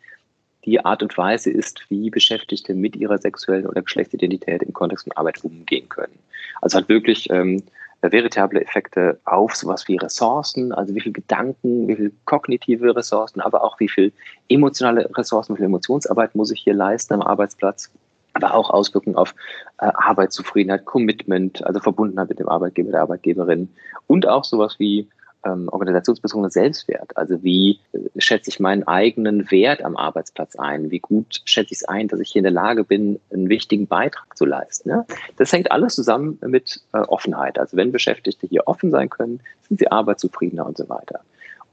die 0.65 0.83
Art 0.83 1.03
und 1.03 1.17
Weise 1.17 1.51
ist, 1.51 1.81
wie 1.89 2.09
Beschäftigte 2.09 2.73
mit 2.73 2.95
ihrer 2.95 3.17
sexuellen 3.17 3.67
oder 3.67 3.81
Geschlechtsidentität 3.81 4.63
im 4.63 4.73
Kontext 4.73 5.05
von 5.05 5.13
Arbeit 5.13 5.43
umgehen 5.43 5.87
können. 5.89 6.17
Also 6.61 6.77
hat 6.77 6.89
wirklich 6.89 7.29
ähm, 7.29 7.63
veritable 8.01 8.61
Effekte 8.61 9.19
auf 9.25 9.55
sowas 9.55 9.87
wie 9.87 9.97
Ressourcen, 9.97 10.71
also 10.71 10.93
wie 10.95 11.01
viel 11.01 11.13
Gedanken, 11.13 11.87
wie 11.87 11.95
viel 11.95 12.11
kognitive 12.25 12.95
Ressourcen, 12.95 13.41
aber 13.41 13.63
auch 13.63 13.79
wie 13.79 13.89
viel 13.89 14.11
emotionale 14.49 15.09
Ressourcen, 15.15 15.53
wie 15.53 15.57
viel 15.57 15.65
Emotionsarbeit 15.65 16.35
muss 16.35 16.51
ich 16.51 16.61
hier 16.61 16.73
leisten 16.73 17.13
am 17.13 17.21
Arbeitsplatz, 17.21 17.91
aber 18.33 18.53
auch 18.53 18.69
Auswirkungen 18.69 19.15
auf 19.15 19.33
äh, 19.79 19.85
Arbeitszufriedenheit, 19.85 20.85
Commitment, 20.85 21.65
also 21.65 21.79
Verbundenheit 21.79 22.29
mit 22.29 22.39
dem 22.39 22.49
Arbeitgeber, 22.49 22.91
der 22.91 23.01
Arbeitgeberin 23.01 23.69
und 24.07 24.27
auch 24.27 24.43
sowas 24.43 24.75
wie 24.77 25.07
ähm, 25.45 25.69
organisationsbezogener 25.69 26.49
Selbstwert. 26.49 27.15
Also 27.15 27.43
wie 27.43 27.79
äh, 27.93 27.99
schätze 28.17 28.49
ich 28.49 28.59
meinen 28.59 28.83
eigenen 28.87 29.49
Wert 29.51 29.83
am 29.83 29.95
Arbeitsplatz 29.95 30.55
ein? 30.55 30.91
Wie 30.91 30.99
gut 30.99 31.41
schätze 31.45 31.73
ich 31.73 31.79
es 31.79 31.85
ein, 31.85 32.07
dass 32.07 32.19
ich 32.19 32.31
hier 32.31 32.39
in 32.39 32.43
der 32.45 32.51
Lage 32.51 32.83
bin, 32.83 33.19
einen 33.31 33.49
wichtigen 33.49 33.87
Beitrag 33.87 34.35
zu 34.35 34.45
leisten? 34.45 34.89
Ne? 34.89 35.05
Das 35.37 35.53
hängt 35.53 35.71
alles 35.71 35.95
zusammen 35.95 36.39
mit 36.45 36.81
äh, 36.93 36.97
Offenheit. 36.99 37.59
Also 37.59 37.77
wenn 37.77 37.91
Beschäftigte 37.91 38.47
hier 38.47 38.67
offen 38.67 38.91
sein 38.91 39.09
können, 39.09 39.39
sind 39.67 39.79
sie 39.79 39.91
arbeitszufriedener 39.91 40.65
und 40.65 40.77
so 40.77 40.89
weiter. 40.89 41.21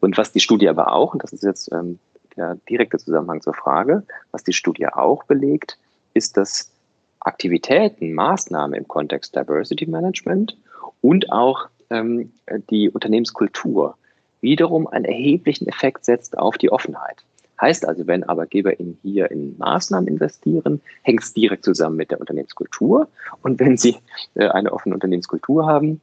Und 0.00 0.18
was 0.18 0.32
die 0.32 0.40
Studie 0.40 0.68
aber 0.68 0.92
auch, 0.92 1.14
und 1.14 1.22
das 1.22 1.32
ist 1.32 1.42
jetzt 1.42 1.72
ähm, 1.72 1.98
der 2.36 2.56
direkte 2.68 2.98
Zusammenhang 2.98 3.40
zur 3.40 3.54
Frage, 3.54 4.04
was 4.30 4.44
die 4.44 4.52
Studie 4.52 4.86
auch 4.88 5.24
belegt, 5.24 5.78
ist, 6.14 6.36
dass 6.36 6.70
Aktivitäten, 7.20 8.14
Maßnahmen 8.14 8.74
im 8.74 8.88
Kontext 8.88 9.36
Diversity 9.36 9.86
Management 9.86 10.56
und 11.00 11.30
auch 11.30 11.68
ähm, 11.92 12.32
die 12.70 12.90
Unternehmenskultur 12.90 13.96
wiederum 14.40 14.86
einen 14.86 15.04
erheblichen 15.04 15.68
Effekt 15.68 16.04
setzt 16.04 16.36
auf 16.36 16.58
die 16.58 16.70
Offenheit. 16.70 17.24
Heißt 17.60 17.86
also, 17.86 18.08
wenn 18.08 18.24
Arbeitgeber 18.24 18.78
in 18.80 18.98
hier 19.02 19.30
in 19.30 19.56
Maßnahmen 19.58 20.08
investieren, 20.08 20.80
hängt 21.02 21.22
es 21.22 21.32
direkt 21.32 21.64
zusammen 21.64 21.96
mit 21.96 22.10
der 22.10 22.20
Unternehmenskultur. 22.20 23.08
Und 23.42 23.60
wenn 23.60 23.76
sie 23.76 23.96
äh, 24.34 24.48
eine 24.48 24.72
offene 24.72 24.94
Unternehmenskultur 24.94 25.66
haben, 25.66 26.00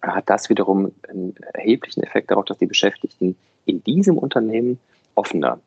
hat 0.00 0.30
das 0.30 0.48
wiederum 0.48 0.92
einen 1.08 1.34
erheblichen 1.54 2.02
Effekt 2.02 2.30
darauf, 2.30 2.44
dass 2.44 2.58
die 2.58 2.66
Beschäftigten 2.66 3.36
in 3.66 3.82
diesem 3.82 4.16
Unternehmen 4.18 4.78
offener 5.14 5.60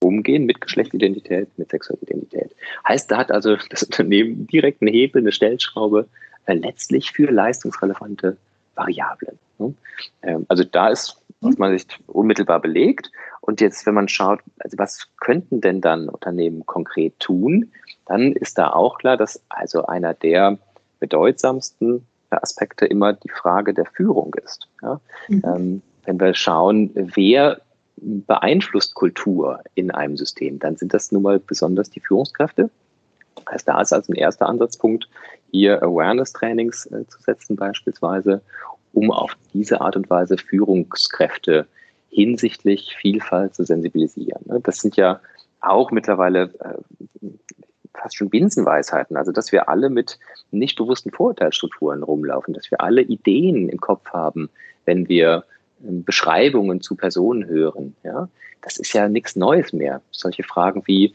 umgehen 0.00 0.46
mit 0.46 0.60
Geschlechtsidentität, 0.60 1.48
mit 1.58 1.70
Sexualität. 1.70 2.50
Heißt, 2.86 3.10
da 3.10 3.18
hat 3.18 3.30
also 3.30 3.56
das 3.70 3.82
Unternehmen 3.82 4.46
direkt 4.46 4.82
einen 4.82 4.92
Hebel, 4.92 5.22
eine 5.22 5.32
Stellschraube, 5.32 6.08
äh, 6.46 6.54
letztlich 6.54 7.12
für 7.12 7.30
leistungsrelevante 7.30 8.36
Variablen. 8.74 9.38
Ne? 9.58 9.74
Ähm, 10.22 10.46
also 10.48 10.64
da 10.64 10.88
ist 10.88 11.22
aus 11.42 11.58
meiner 11.58 11.78
Sicht 11.78 11.98
unmittelbar 12.06 12.60
belegt. 12.60 13.10
Und 13.40 13.60
jetzt, 13.60 13.84
wenn 13.86 13.94
man 13.94 14.08
schaut, 14.08 14.40
also 14.60 14.78
was 14.78 15.08
könnten 15.20 15.60
denn 15.60 15.80
dann 15.80 16.08
Unternehmen 16.08 16.64
konkret 16.66 17.18
tun, 17.18 17.72
dann 18.06 18.32
ist 18.32 18.58
da 18.58 18.72
auch 18.72 18.98
klar, 18.98 19.16
dass 19.16 19.42
also 19.48 19.86
einer 19.86 20.14
der 20.14 20.58
bedeutsamsten 21.00 22.06
Aspekte 22.30 22.86
immer 22.86 23.12
die 23.12 23.28
Frage 23.28 23.74
der 23.74 23.86
Führung 23.86 24.34
ist. 24.44 24.68
Ja? 24.80 25.00
Mhm. 25.28 25.42
Ähm, 25.44 25.82
wenn 26.04 26.20
wir 26.20 26.34
schauen, 26.34 26.90
wer 26.94 27.60
beeinflusst 27.96 28.94
Kultur 28.94 29.60
in 29.74 29.90
einem 29.90 30.16
System, 30.16 30.58
dann 30.58 30.76
sind 30.76 30.94
das 30.94 31.12
nun 31.12 31.22
mal 31.22 31.38
besonders 31.38 31.90
die 31.90 32.00
Führungskräfte. 32.00 32.70
Heißt, 33.50 33.68
da 33.68 33.80
ist 33.80 33.92
also 33.92 34.12
ein 34.12 34.16
erster 34.16 34.48
Ansatzpunkt, 34.48 35.08
hier 35.50 35.82
Awareness-Trainings 35.82 36.86
äh, 36.86 37.06
zu 37.06 37.20
setzen 37.20 37.56
beispielsweise, 37.56 38.42
um 38.92 39.10
auf 39.10 39.36
diese 39.52 39.80
Art 39.80 39.96
und 39.96 40.08
Weise 40.10 40.38
Führungskräfte 40.38 41.66
hinsichtlich 42.10 42.96
Vielfalt 42.96 43.54
zu 43.54 43.64
sensibilisieren. 43.64 44.42
Ne? 44.46 44.60
Das 44.62 44.78
sind 44.78 44.96
ja 44.96 45.20
auch 45.60 45.90
mittlerweile 45.90 46.50
äh, 46.60 47.28
fast 47.94 48.16
schon 48.16 48.30
Binsenweisheiten. 48.30 49.16
Also, 49.16 49.32
dass 49.32 49.52
wir 49.52 49.68
alle 49.68 49.90
mit 49.90 50.18
nicht 50.50 50.76
bewussten 50.76 51.10
Vorurteilsstrukturen 51.10 52.02
rumlaufen, 52.02 52.54
dass 52.54 52.70
wir 52.70 52.80
alle 52.80 53.02
Ideen 53.02 53.68
im 53.68 53.80
Kopf 53.80 54.10
haben, 54.10 54.50
wenn 54.84 55.08
wir 55.08 55.44
ähm, 55.86 56.04
Beschreibungen 56.04 56.80
zu 56.80 56.96
Personen 56.96 57.46
hören. 57.46 57.96
Ja, 58.02 58.28
das 58.62 58.78
ist 58.78 58.92
ja 58.92 59.08
nichts 59.08 59.36
Neues 59.36 59.72
mehr. 59.72 60.02
Solche 60.10 60.42
Fragen 60.42 60.82
wie, 60.86 61.14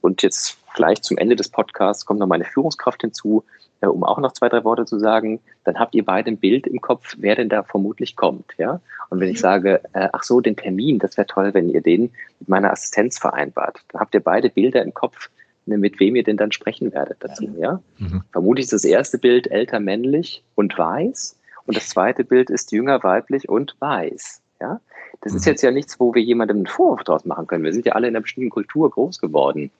und 0.00 0.22
jetzt 0.22 0.58
gleich 0.74 1.02
zum 1.02 1.16
Ende 1.16 1.36
des 1.36 1.48
Podcasts 1.48 2.04
kommt 2.04 2.20
noch 2.20 2.26
meine 2.26 2.44
Führungskraft 2.44 3.00
hinzu, 3.00 3.44
äh, 3.80 3.86
um 3.86 4.04
auch 4.04 4.18
noch 4.18 4.32
zwei, 4.32 4.48
drei 4.48 4.64
Worte 4.64 4.84
zu 4.84 4.98
sagen, 4.98 5.40
dann 5.64 5.78
habt 5.78 5.94
ihr 5.94 6.04
beide 6.04 6.30
ein 6.30 6.38
Bild 6.38 6.66
im 6.66 6.80
Kopf, 6.80 7.14
wer 7.18 7.36
denn 7.36 7.48
da 7.48 7.62
vermutlich 7.62 8.16
kommt. 8.16 8.52
Ja? 8.58 8.80
Und 9.10 9.20
wenn 9.20 9.28
ich 9.28 9.38
mhm. 9.38 9.42
sage, 9.42 9.80
äh, 9.92 10.08
ach 10.12 10.22
so, 10.22 10.40
den 10.40 10.56
Termin, 10.56 10.98
das 10.98 11.16
wäre 11.16 11.26
toll, 11.26 11.54
wenn 11.54 11.68
ihr 11.68 11.80
den 11.80 12.12
mit 12.40 12.48
meiner 12.48 12.72
Assistenz 12.72 13.18
vereinbart, 13.18 13.80
dann 13.88 14.00
habt 14.00 14.14
ihr 14.14 14.20
beide 14.20 14.50
Bilder 14.50 14.82
im 14.82 14.94
Kopf, 14.94 15.30
ne, 15.66 15.78
mit 15.78 16.00
wem 16.00 16.16
ihr 16.16 16.24
denn 16.24 16.36
dann 16.36 16.52
sprechen 16.52 16.92
werdet 16.92 17.18
dazu. 17.20 17.48
Ja? 17.58 17.80
Mhm. 17.98 18.22
Vermutlich 18.32 18.64
ist 18.64 18.72
das 18.72 18.84
erste 18.84 19.18
Bild 19.18 19.50
älter 19.50 19.80
männlich 19.80 20.42
und 20.54 20.76
weiß 20.76 21.38
und 21.66 21.76
das 21.76 21.88
zweite 21.88 22.24
Bild 22.24 22.50
ist 22.50 22.72
jünger 22.72 23.02
weiblich 23.02 23.48
und 23.48 23.76
weiß. 23.80 24.42
Ja? 24.60 24.80
Das 25.20 25.32
mhm. 25.32 25.38
ist 25.38 25.46
jetzt 25.46 25.62
ja 25.62 25.70
nichts, 25.70 25.98
wo 25.98 26.14
wir 26.14 26.22
jemandem 26.22 26.58
einen 26.58 26.66
Vorwurf 26.66 27.04
draus 27.04 27.24
machen 27.24 27.46
können. 27.46 27.64
Wir 27.64 27.72
sind 27.72 27.86
ja 27.86 27.92
alle 27.92 28.08
in 28.08 28.14
einer 28.14 28.22
bestimmten 28.22 28.50
Kultur 28.50 28.90
groß 28.90 29.20
geworden. 29.20 29.70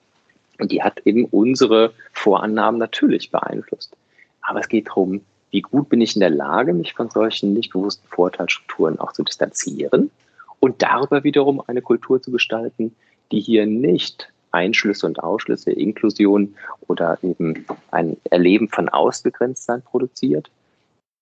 Und 0.59 0.71
die 0.71 0.81
hat 0.81 1.01
eben 1.05 1.25
unsere 1.25 1.93
Vorannahmen 2.13 2.79
natürlich 2.79 3.31
beeinflusst. 3.31 3.95
Aber 4.41 4.59
es 4.59 4.69
geht 4.69 4.87
darum, 4.87 5.21
wie 5.51 5.61
gut 5.61 5.89
bin 5.89 6.01
ich 6.01 6.15
in 6.15 6.19
der 6.21 6.29
Lage, 6.29 6.73
mich 6.73 6.93
von 6.93 7.09
solchen 7.09 7.53
nicht 7.53 7.71
bewussten 7.71 8.07
Vorteilsstrukturen 8.07 8.99
auch 8.99 9.13
zu 9.13 9.23
distanzieren 9.23 10.11
und 10.59 10.81
darüber 10.81 11.23
wiederum 11.23 11.61
eine 11.67 11.81
Kultur 11.81 12.21
zu 12.21 12.31
gestalten, 12.31 12.95
die 13.31 13.39
hier 13.39 13.65
nicht 13.65 14.29
Einschlüsse 14.51 15.05
und 15.05 15.21
Ausschlüsse, 15.21 15.71
Inklusion 15.71 16.55
oder 16.87 17.17
eben 17.23 17.65
ein 17.91 18.17
Erleben 18.29 18.69
von 18.69 18.89
Ausbegrenztsein 18.89 19.81
produziert, 19.81 20.49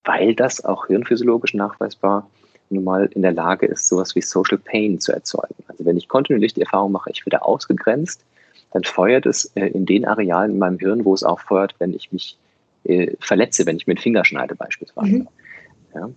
weil 0.04 0.34
das 0.34 0.64
auch 0.64 0.86
hirnphysiologisch 0.86 1.54
nachweisbar 1.54 2.28
nun 2.74 2.84
mal 2.84 3.06
in 3.06 3.22
der 3.22 3.32
Lage 3.32 3.66
ist, 3.66 3.88
sowas 3.88 4.14
wie 4.14 4.22
Social 4.22 4.58
Pain 4.58 5.00
zu 5.00 5.12
erzeugen. 5.12 5.54
Also 5.68 5.84
wenn 5.84 5.96
ich 5.96 6.08
kontinuierlich 6.08 6.54
die 6.54 6.62
Erfahrung 6.62 6.92
mache, 6.92 7.10
ich 7.10 7.24
werde 7.24 7.42
ausgegrenzt, 7.42 8.24
dann 8.72 8.84
feuert 8.84 9.24
es 9.24 9.46
äh, 9.54 9.66
in 9.68 9.86
den 9.86 10.04
Arealen 10.04 10.52
in 10.52 10.58
meinem 10.58 10.78
Hirn, 10.78 11.04
wo 11.04 11.14
es 11.14 11.22
auch 11.22 11.40
feuert, 11.40 11.74
wenn 11.78 11.94
ich 11.94 12.12
mich 12.12 12.36
äh, 12.84 13.12
verletze, 13.20 13.66
wenn 13.66 13.76
ich 13.76 13.86
mir 13.86 13.94
den 13.94 14.02
Finger 14.02 14.24
schneide 14.24 14.56
beispielsweise. 14.56 15.18
Mhm. 15.18 15.28
Ja, 15.94 16.10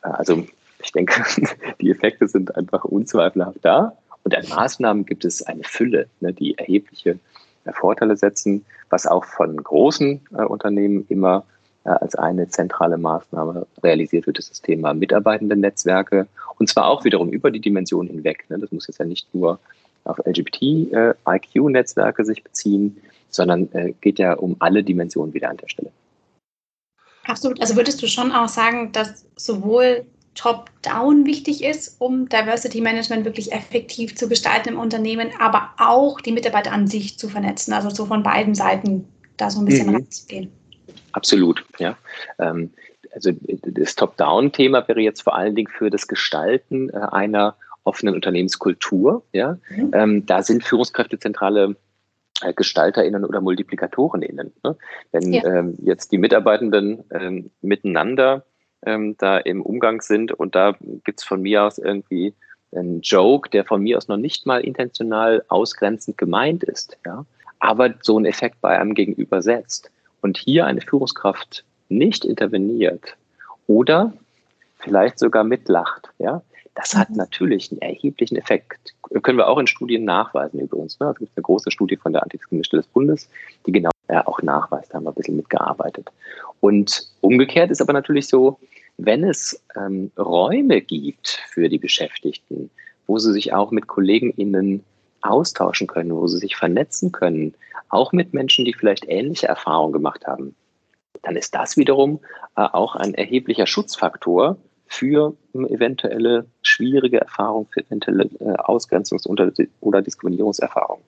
also 0.00 0.46
ich 0.82 0.92
denke, 0.92 1.24
die 1.80 1.90
Effekte 1.90 2.28
sind 2.28 2.56
einfach 2.56 2.84
unzweifelhaft 2.84 3.58
da. 3.62 3.96
Und 4.22 4.34
an 4.34 4.48
Maßnahmen 4.48 5.04
gibt 5.04 5.24
es 5.24 5.42
eine 5.42 5.64
Fülle, 5.64 6.08
ne, 6.20 6.32
die 6.32 6.56
erhebliche 6.56 7.18
äh, 7.64 7.72
Vorteile 7.72 8.16
setzen, 8.16 8.64
was 8.90 9.06
auch 9.06 9.24
von 9.24 9.56
großen 9.56 10.20
Unternehmen 10.30 11.04
immer 11.08 11.44
als 11.84 12.14
eine 12.14 12.48
zentrale 12.48 12.96
Maßnahme 12.96 13.66
realisiert 13.82 14.26
wird, 14.26 14.38
ist 14.38 14.50
das 14.50 14.62
Thema 14.62 14.94
Mitarbeitendennetzwerke. 14.94 16.26
Und 16.58 16.68
zwar 16.68 16.86
auch 16.86 17.04
wiederum 17.04 17.30
über 17.30 17.50
die 17.50 17.60
Dimension 17.60 18.06
hinweg. 18.06 18.46
Ne. 18.48 18.58
Das 18.58 18.72
muss 18.72 18.86
jetzt 18.86 18.98
ja 18.98 19.04
nicht 19.04 19.34
nur 19.34 19.58
auf 20.04 20.18
LGBT-IQ-Netzwerke 20.24 22.22
äh, 22.22 22.24
sich 22.24 22.42
beziehen, 22.42 22.96
sondern 23.28 23.70
äh, 23.72 23.92
geht 24.00 24.18
ja 24.18 24.34
um 24.34 24.56
alle 24.58 24.82
Dimensionen 24.82 25.34
wieder 25.34 25.50
an 25.50 25.56
der 25.56 25.68
Stelle. 25.68 25.90
Absolut. 27.26 27.60
Also 27.60 27.76
würdest 27.76 28.02
du 28.02 28.06
schon 28.06 28.32
auch 28.32 28.48
sagen, 28.48 28.92
dass 28.92 29.26
sowohl 29.36 30.04
Top-Down 30.34 31.26
wichtig 31.26 31.62
ist, 31.64 32.00
um 32.00 32.28
Diversity 32.28 32.80
Management 32.80 33.24
wirklich 33.24 33.52
effektiv 33.52 34.16
zu 34.16 34.28
gestalten 34.28 34.70
im 34.70 34.78
Unternehmen, 34.78 35.30
aber 35.38 35.70
auch 35.78 36.20
die 36.20 36.32
Mitarbeiter 36.32 36.72
an 36.72 36.86
sich 36.86 37.18
zu 37.18 37.28
vernetzen, 37.28 37.72
also 37.72 37.88
so 37.90 38.06
von 38.06 38.22
beiden 38.22 38.54
Seiten 38.54 39.06
da 39.36 39.50
so 39.50 39.60
ein 39.60 39.64
bisschen 39.64 39.88
mhm. 39.88 39.96
reinzugehen. 39.96 40.50
Absolut, 41.14 41.64
ja. 41.78 41.96
Ähm, 42.38 42.70
also 43.14 43.30
das 43.32 43.94
Top-Down-Thema 43.94 44.86
wäre 44.88 45.00
jetzt 45.00 45.22
vor 45.22 45.36
allen 45.36 45.54
Dingen 45.54 45.70
für 45.70 45.88
das 45.88 46.08
Gestalten 46.08 46.90
äh, 46.90 46.96
einer 46.96 47.56
offenen 47.84 48.14
Unternehmenskultur. 48.14 49.22
Ja? 49.32 49.58
Mhm. 49.70 49.90
Ähm, 49.94 50.26
da 50.26 50.42
sind 50.42 50.64
Führungskräfte 50.64 51.18
zentrale 51.18 51.76
äh, 52.42 52.52
GestalterInnen 52.52 53.24
oder 53.24 53.40
MultiplikatorInnen. 53.40 54.52
Ne? 54.64 54.76
Wenn 55.12 55.32
ja. 55.32 55.44
ähm, 55.44 55.76
jetzt 55.82 56.10
die 56.10 56.18
Mitarbeitenden 56.18 57.04
ähm, 57.12 57.50
miteinander 57.60 58.44
ähm, 58.84 59.16
da 59.18 59.38
im 59.38 59.62
Umgang 59.62 60.00
sind 60.00 60.32
und 60.32 60.56
da 60.56 60.76
gibt 61.04 61.20
es 61.20 61.24
von 61.24 61.40
mir 61.40 61.62
aus 61.62 61.78
irgendwie 61.78 62.34
einen 62.74 63.02
Joke, 63.02 63.50
der 63.50 63.64
von 63.64 63.80
mir 63.80 63.96
aus 63.96 64.08
noch 64.08 64.16
nicht 64.16 64.46
mal 64.46 64.60
intentional 64.60 65.44
ausgrenzend 65.46 66.18
gemeint 66.18 66.64
ist, 66.64 66.98
ja, 67.06 67.24
aber 67.60 67.94
so 68.02 68.16
einen 68.16 68.26
Effekt 68.26 68.60
bei 68.60 68.76
einem 68.80 68.94
Gegenüber 68.94 69.42
setzt 69.42 69.92
und 70.24 70.38
hier 70.38 70.64
eine 70.64 70.80
Führungskraft 70.80 71.64
nicht 71.90 72.24
interveniert 72.24 73.14
oder 73.66 74.14
vielleicht 74.78 75.18
sogar 75.18 75.44
mitlacht, 75.44 76.08
ja, 76.18 76.40
das 76.74 76.94
hat 76.94 77.10
mhm. 77.10 77.16
natürlich 77.16 77.70
einen 77.70 77.82
erheblichen 77.82 78.36
Effekt. 78.36 78.94
Können 79.22 79.36
wir 79.36 79.48
auch 79.48 79.58
in 79.58 79.66
Studien 79.66 80.04
nachweisen 80.06 80.60
übrigens. 80.60 80.98
Ne? 80.98 81.10
Es 81.10 81.18
gibt 81.18 81.36
eine 81.36 81.42
große 81.42 81.70
Studie 81.70 81.98
von 81.98 82.14
der 82.14 82.22
Antidiskriminierungsstelle 82.22 82.82
des 82.82 82.90
Bundes, 82.90 83.28
die 83.66 83.72
genau 83.72 83.90
ja, 84.08 84.26
auch 84.26 84.40
nachweist. 84.40 84.90
Da 84.90 84.96
haben 84.96 85.04
wir 85.04 85.10
ein 85.10 85.14
bisschen 85.14 85.36
mitgearbeitet. 85.36 86.10
Und 86.60 87.06
umgekehrt 87.20 87.70
ist 87.70 87.82
aber 87.82 87.92
natürlich 87.92 88.26
so, 88.26 88.58
wenn 88.96 89.24
es 89.24 89.62
ähm, 89.76 90.10
Räume 90.18 90.80
gibt 90.80 91.42
für 91.50 91.68
die 91.68 91.78
Beschäftigten, 91.78 92.70
wo 93.06 93.18
sie 93.18 93.32
sich 93.34 93.52
auch 93.52 93.70
mit 93.72 93.88
KollegenInnen 93.88 94.84
austauschen 95.24 95.86
können, 95.86 96.14
wo 96.14 96.26
sie 96.26 96.38
sich 96.38 96.56
vernetzen 96.56 97.12
können, 97.12 97.54
auch 97.88 98.12
mit 98.12 98.34
Menschen, 98.34 98.64
die 98.64 98.74
vielleicht 98.74 99.06
ähnliche 99.08 99.46
Erfahrungen 99.46 99.92
gemacht 99.92 100.26
haben, 100.26 100.54
dann 101.22 101.36
ist 101.36 101.54
das 101.54 101.76
wiederum 101.76 102.20
äh, 102.56 102.62
auch 102.62 102.96
ein 102.96 103.14
erheblicher 103.14 103.66
Schutzfaktor 103.66 104.56
für 104.86 105.34
eventuelle 105.54 106.46
schwierige 106.62 107.20
Erfahrungen, 107.20 107.66
für 107.66 107.80
eventuelle 107.80 108.24
äh, 108.24 108.54
Ausgrenzungs- 108.58 109.26
oder 109.80 110.02
Diskriminierungserfahrungen. 110.02 111.04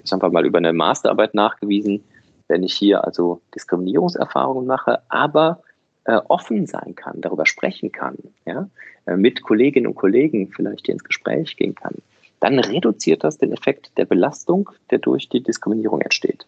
Das 0.00 0.12
haben 0.12 0.22
wir 0.22 0.30
mal 0.30 0.46
über 0.46 0.58
eine 0.58 0.72
Masterarbeit 0.72 1.34
nachgewiesen. 1.34 2.04
Wenn 2.48 2.62
ich 2.62 2.74
hier 2.74 3.04
also 3.04 3.40
Diskriminierungserfahrungen 3.54 4.66
mache, 4.66 5.00
aber 5.08 5.62
äh, 6.04 6.20
offen 6.28 6.66
sein 6.66 6.94
kann, 6.94 7.20
darüber 7.20 7.46
sprechen 7.46 7.90
kann, 7.90 8.16
ja, 8.44 8.68
mit 9.16 9.42
Kolleginnen 9.42 9.88
und 9.88 9.94
Kollegen 9.94 10.52
vielleicht 10.52 10.88
ins 10.88 11.04
Gespräch 11.04 11.56
gehen 11.56 11.74
kann, 11.74 11.94
dann 12.40 12.58
reduziert 12.58 13.24
das 13.24 13.38
den 13.38 13.52
Effekt 13.52 13.92
der 13.96 14.04
Belastung, 14.04 14.70
der 14.90 14.98
durch 14.98 15.28
die 15.28 15.42
Diskriminierung 15.42 16.00
entsteht. 16.00 16.46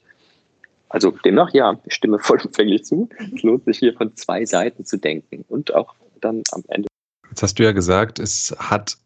Also 0.89 1.11
demnach 1.11 1.53
ja, 1.53 1.79
ich 1.85 1.95
stimme 1.95 2.19
vollumfänglich 2.21 2.85
zu. 2.85 3.09
Es 3.35 3.43
lohnt 3.43 3.65
sich 3.65 3.79
hier 3.79 3.95
von 3.95 4.15
zwei 4.17 4.45
Seiten 4.45 4.85
zu 4.85 4.99
denken 4.99 5.45
und 5.49 5.75
auch 5.75 5.95
dann 6.21 6.43
am 6.53 6.65
Ende. 6.69 6.89
Jetzt 7.29 7.43
hast 7.43 7.59
du 7.59 7.63
ja 7.63 7.73
gesagt, 7.73 8.19
es 8.19 8.57
hat 8.59 8.97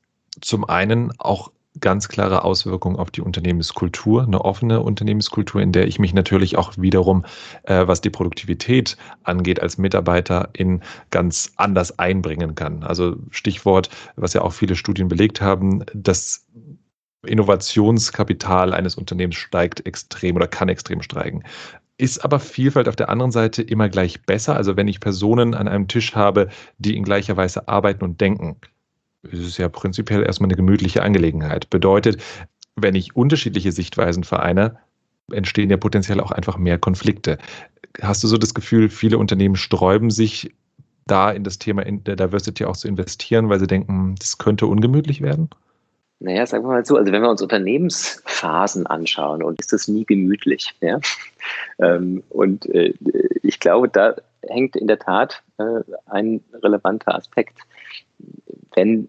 zum 0.41 0.65
einen 0.65 1.13
auch 1.19 1.51
ganz 1.81 2.09
klare 2.09 2.45
Auswirkungen 2.45 2.97
auf 2.97 3.11
die 3.11 3.23
Unternehmenskultur, 3.23 4.25
eine 4.25 4.45
offene 4.45 4.81
Unternehmenskultur, 4.81 5.61
in 5.61 5.73
der 5.73 5.89
ich 5.89 5.99
mich 5.99 6.13
natürlich 6.13 6.59
auch 6.59 6.75
wiederum, 6.77 7.25
äh, 7.63 7.87
was 7.87 8.01
die 8.01 8.11
Produktivität 8.11 8.97
angeht, 9.23 9.61
als 9.61 9.79
Mitarbeiter 9.79 10.51
in 10.53 10.83
ganz 11.11 11.53
anders 11.57 11.99
einbringen 11.99 12.55
kann. 12.55 12.83
Also 12.83 13.17
Stichwort, 13.31 13.89
was 14.17 14.35
ja 14.35 14.43
auch 14.43 14.53
viele 14.53 14.77
Studien 14.77 15.09
belegt 15.09 15.41
haben, 15.41 15.85
das 15.95 16.45
Innovationskapital 17.27 18.73
eines 18.75 18.97
Unternehmens 18.97 19.37
steigt 19.37 19.87
extrem 19.87 20.37
oder 20.37 20.49
kann 20.49 20.69
extrem 20.69 21.03
steigen. 21.03 21.45
Ist 21.99 22.25
aber 22.25 22.41
Vielfalt 22.41 22.89
auf 22.89 22.97
der 22.97 23.11
anderen 23.11 23.31
Seite 23.31 23.63
immer 23.63 23.89
gleich 23.89 24.23
besser? 24.23 24.57
Also 24.57 24.77
wenn 24.77 24.89
ich 24.89 24.99
Personen 24.99 25.55
an 25.55 25.69
einem 25.69 25.87
Tisch 25.89 26.15
habe, 26.15 26.49
die 26.79 26.97
in 26.97 27.05
gleicher 27.05 27.37
Weise 27.37 27.69
arbeiten 27.69 28.03
und 28.05 28.21
denken, 28.21 28.57
ist 29.23 29.41
es 29.41 29.57
ja 29.59 29.69
prinzipiell 29.69 30.25
erstmal 30.25 30.49
eine 30.49 30.57
gemütliche 30.57 31.03
Angelegenheit. 31.03 31.71
Bedeutet, 31.71 32.21
wenn 32.75 32.95
ich 32.95 33.15
unterschiedliche 33.15 33.71
Sichtweisen 33.71 34.25
vereine, 34.25 34.79
entstehen 35.31 35.71
ja 35.71 35.77
potenziell 35.77 36.21
auch 36.21 36.33
einfach 36.33 36.59
mehr 36.59 36.79
Konflikte. 36.79 37.39
Hast 38.01 38.25
du 38.25 38.29
so 38.29 38.39
das 38.39 38.55
Gefühl, 38.55 38.89
viele 38.89 39.19
Unternehmen 39.19 39.57
sträuben 39.57 40.11
sich 40.11 40.53
da 41.07 41.31
in 41.31 41.45
das 41.45 41.59
Thema 41.59 41.85
der 41.85 42.17
Diversity 42.17 42.65
auch 42.65 42.77
zu 42.77 42.89
investieren, 42.89 43.49
weil 43.49 43.61
sie 43.61 43.67
denken, 43.67 44.15
das 44.19 44.39
könnte 44.39 44.67
ungemütlich 44.67 45.21
werden? 45.21 45.51
Naja, 46.23 46.47
sagen 46.47 46.65
wir 46.65 46.69
mal 46.69 46.87
so, 46.87 46.97
also 46.97 47.11
wenn 47.11 47.23
wir 47.23 47.31
uns 47.31 47.43
Unternehmensphasen 47.43 48.87
anschauen, 48.87 49.43
und 49.43 49.59
ist 49.61 49.73
das 49.73 49.89
nie 49.89 50.05
gemütlich. 50.05 50.75
Ja? 50.81 51.01
Ähm, 51.81 52.23
und 52.29 52.67
äh, 52.67 52.95
ich 53.43 53.59
glaube, 53.59 53.89
da 53.89 54.15
hängt 54.43 54.77
in 54.77 54.87
der 54.87 55.01
Tat 55.01 55.43
äh, 55.59 55.81
ein 56.07 56.41
relevanter 56.63 57.17
Aspekt. 57.17 57.59
Wenn 58.77 59.09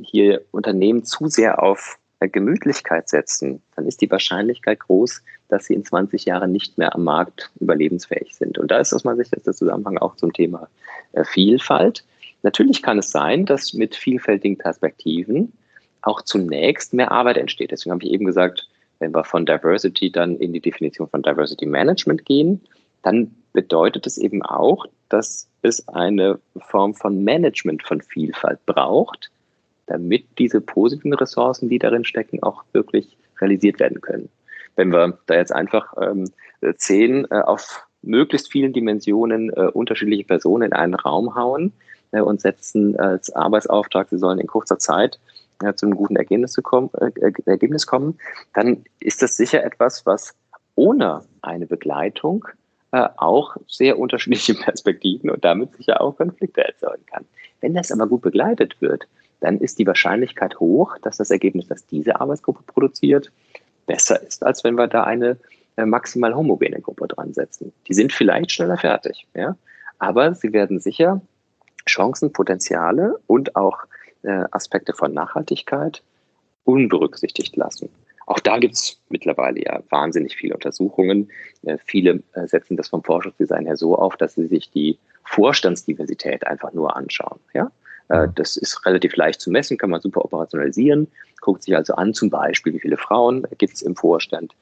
hier 0.00 0.40
Unternehmen 0.52 1.04
zu 1.04 1.28
sehr 1.28 1.62
auf 1.62 1.98
Gemütlichkeit 2.28 3.10
setzen, 3.10 3.60
dann 3.76 3.86
ist 3.86 4.00
die 4.00 4.10
Wahrscheinlichkeit 4.10 4.80
groß, 4.80 5.22
dass 5.48 5.66
sie 5.66 5.74
in 5.74 5.84
20 5.84 6.24
Jahren 6.24 6.52
nicht 6.52 6.78
mehr 6.78 6.94
am 6.94 7.04
Markt 7.04 7.50
überlebensfähig 7.60 8.34
sind. 8.34 8.56
Und 8.56 8.70
da 8.70 8.78
ist 8.78 8.94
aus 8.94 9.04
meiner 9.04 9.18
Sicht 9.18 9.34
der 9.46 9.52
Zusammenhang 9.52 9.98
auch 9.98 10.16
zum 10.16 10.32
Thema 10.32 10.68
äh, 11.12 11.24
Vielfalt. 11.24 12.04
Natürlich 12.42 12.82
kann 12.82 12.98
es 12.98 13.10
sein, 13.10 13.44
dass 13.44 13.74
mit 13.74 13.94
vielfältigen 13.94 14.56
Perspektiven 14.56 15.52
auch 16.06 16.22
zunächst 16.22 16.94
mehr 16.94 17.12
Arbeit 17.12 17.36
entsteht. 17.36 17.70
Deswegen 17.70 17.92
habe 17.92 18.04
ich 18.04 18.12
eben 18.12 18.26
gesagt, 18.26 18.68
wenn 18.98 19.14
wir 19.14 19.24
von 19.24 19.46
Diversity 19.46 20.10
dann 20.10 20.36
in 20.36 20.52
die 20.52 20.60
Definition 20.60 21.08
von 21.08 21.22
Diversity 21.22 21.66
Management 21.66 22.24
gehen, 22.24 22.60
dann 23.02 23.34
bedeutet 23.52 24.06
es 24.06 24.18
eben 24.18 24.42
auch, 24.42 24.86
dass 25.08 25.48
es 25.62 25.86
eine 25.88 26.38
Form 26.56 26.94
von 26.94 27.22
Management 27.22 27.82
von 27.82 28.00
Vielfalt 28.00 28.64
braucht, 28.66 29.30
damit 29.86 30.24
diese 30.38 30.60
positiven 30.60 31.14
Ressourcen, 31.14 31.68
die 31.68 31.78
darin 31.78 32.04
stecken, 32.04 32.42
auch 32.42 32.64
wirklich 32.72 33.16
realisiert 33.40 33.80
werden 33.80 34.00
können. 34.00 34.28
Wenn 34.76 34.90
wir 34.90 35.18
da 35.26 35.34
jetzt 35.34 35.52
einfach 35.52 35.94
ähm, 36.00 36.30
zehn 36.76 37.26
äh, 37.30 37.40
auf 37.40 37.86
möglichst 38.02 38.50
vielen 38.50 38.72
Dimensionen 38.72 39.50
äh, 39.50 39.68
unterschiedliche 39.72 40.24
Personen 40.24 40.64
in 40.64 40.72
einen 40.72 40.94
Raum 40.94 41.34
hauen 41.34 41.72
äh, 42.12 42.20
und 42.20 42.40
setzen 42.40 42.98
als 42.98 43.30
Arbeitsauftrag, 43.34 44.08
sie 44.10 44.18
sollen 44.18 44.38
in 44.38 44.46
kurzer 44.46 44.78
Zeit 44.78 45.18
äh, 45.62 45.74
zu 45.74 45.86
einem 45.86 45.96
guten 45.96 46.16
Ergebnis, 46.16 46.52
zu 46.52 46.62
kommen, 46.62 46.90
äh, 47.00 47.32
Ergebnis 47.46 47.86
kommen, 47.86 48.18
dann 48.54 48.84
ist 49.00 49.22
das 49.22 49.36
sicher 49.36 49.64
etwas, 49.64 50.06
was 50.06 50.34
ohne 50.74 51.22
eine 51.42 51.66
Begleitung 51.66 52.46
äh, 52.92 53.08
auch 53.16 53.56
sehr 53.68 53.98
unterschiedliche 53.98 54.54
Perspektiven 54.62 55.30
und 55.30 55.44
damit 55.44 55.76
sicher 55.76 56.00
auch 56.00 56.16
Konflikte 56.16 56.64
erzeugen 56.64 57.04
kann. 57.06 57.24
Wenn 57.60 57.74
das 57.74 57.92
aber 57.92 58.06
gut 58.06 58.22
begleitet 58.22 58.80
wird, 58.80 59.06
dann 59.40 59.58
ist 59.58 59.78
die 59.78 59.86
Wahrscheinlichkeit 59.86 60.58
hoch, 60.58 60.96
dass 61.02 61.18
das 61.18 61.30
Ergebnis, 61.30 61.66
das 61.66 61.86
diese 61.86 62.20
Arbeitsgruppe 62.20 62.62
produziert, 62.66 63.30
besser 63.86 64.22
ist, 64.22 64.44
als 64.44 64.64
wenn 64.64 64.76
wir 64.76 64.86
da 64.86 65.04
eine 65.04 65.36
äh, 65.76 65.84
maximal 65.84 66.34
homogene 66.34 66.80
Gruppe 66.80 67.08
dran 67.08 67.34
setzen. 67.34 67.72
Die 67.88 67.94
sind 67.94 68.12
vielleicht 68.12 68.52
schneller 68.52 68.78
fertig, 68.78 69.26
ja, 69.34 69.56
aber 69.98 70.34
sie 70.34 70.52
werden 70.52 70.80
sicher 70.80 71.20
Chancen, 71.86 72.32
Potenziale 72.32 73.18
und 73.26 73.56
auch 73.56 73.78
äh, 74.24 74.44
Aspekte 74.50 74.92
von 74.92 75.12
Nachhaltigkeit 75.12 76.02
unberücksichtigt 76.64 77.56
lassen. 77.56 77.90
Auch 78.26 78.40
da 78.40 78.58
gibt 78.58 78.74
es 78.74 79.00
mittlerweile 79.08 79.62
ja 79.62 79.82
wahnsinnig 79.90 80.36
viele 80.36 80.54
Untersuchungen. 80.54 81.30
Äh, 81.62 81.78
viele 81.84 82.22
äh, 82.32 82.46
setzen 82.46 82.76
das 82.76 82.88
vom 82.88 83.02
Forschungsdesign 83.02 83.66
her 83.66 83.76
so 83.76 83.96
auf, 83.96 84.16
dass 84.16 84.34
sie 84.34 84.46
sich 84.46 84.70
die 84.70 84.98
Vorstandsdiversität 85.24 86.46
einfach 86.46 86.72
nur 86.72 86.96
anschauen. 86.96 87.38
Ja? 87.52 87.70
Äh, 88.08 88.28
das 88.34 88.56
ist 88.56 88.84
relativ 88.86 89.16
leicht 89.16 89.40
zu 89.40 89.50
messen, 89.50 89.78
kann 89.78 89.90
man 89.90 90.00
super 90.00 90.24
operationalisieren. 90.24 91.08
Guckt 91.40 91.62
sich 91.62 91.76
also 91.76 91.94
an, 91.94 92.14
zum 92.14 92.30
Beispiel, 92.30 92.72
wie 92.74 92.80
viele 92.80 92.96
Frauen 92.96 93.46
gibt 93.58 93.74
es 93.74 93.82
im 93.82 93.96
Vorstand, 93.96 94.54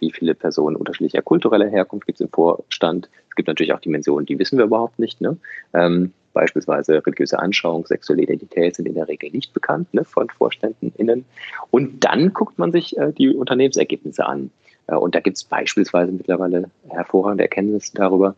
wie 0.00 0.12
viele 0.12 0.34
Personen 0.34 0.76
unterschiedlicher 0.76 1.22
kultureller 1.22 1.68
Herkunft 1.68 2.06
gibt 2.06 2.20
es 2.20 2.24
im 2.24 2.30
Vorstand. 2.30 3.08
Es 3.30 3.36
gibt 3.36 3.48
natürlich 3.48 3.72
auch 3.72 3.80
Dimensionen, 3.80 4.26
die 4.26 4.38
wissen 4.38 4.58
wir 4.58 4.64
überhaupt 4.64 4.98
nicht. 4.98 5.20
Ne? 5.20 5.36
Ähm, 5.72 6.12
beispielsweise 6.36 7.06
religiöse 7.06 7.38
Anschauung, 7.38 7.86
sexuelle 7.86 8.22
Identität 8.22 8.76
sind 8.76 8.86
in 8.86 8.94
der 8.94 9.08
Regel 9.08 9.30
nicht 9.30 9.54
bekannt 9.54 9.94
ne, 9.94 10.04
von 10.04 10.28
VorständInnen. 10.28 11.24
Und 11.70 12.04
dann 12.04 12.34
guckt 12.34 12.58
man 12.58 12.72
sich 12.72 12.96
äh, 12.98 13.12
die 13.12 13.34
Unternehmensergebnisse 13.34 14.26
an. 14.26 14.50
Äh, 14.86 14.96
und 14.96 15.14
da 15.14 15.20
gibt 15.20 15.38
es 15.38 15.44
beispielsweise 15.44 16.12
mittlerweile 16.12 16.70
hervorragende 16.88 17.44
Erkenntnisse 17.44 17.94
darüber, 17.94 18.34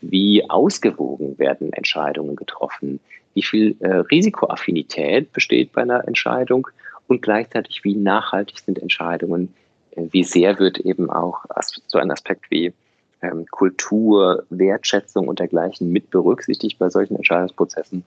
wie 0.00 0.48
ausgewogen 0.50 1.38
werden 1.38 1.72
Entscheidungen 1.72 2.34
getroffen, 2.34 2.98
wie 3.36 3.42
viel 3.42 3.76
äh, 3.80 3.96
Risikoaffinität 4.10 5.30
besteht 5.32 5.72
bei 5.72 5.82
einer 5.82 6.08
Entscheidung 6.08 6.68
und 7.06 7.20
gleichzeitig 7.20 7.84
wie 7.84 7.94
nachhaltig 7.94 8.58
sind 8.58 8.80
Entscheidungen, 8.80 9.54
wie 9.94 10.24
sehr 10.24 10.58
wird 10.58 10.78
eben 10.78 11.10
auch 11.10 11.44
so 11.86 11.98
ein 11.98 12.10
Aspekt 12.10 12.50
wie 12.50 12.72
ähm, 13.20 13.44
Kultur, 13.50 14.44
Wertschätzung 14.48 15.28
und 15.28 15.38
dergleichen 15.38 15.92
mit 15.92 16.10
berücksichtigt 16.10 16.78
bei 16.78 16.88
solchen 16.88 17.16
Entscheidungsprozessen. 17.16 18.04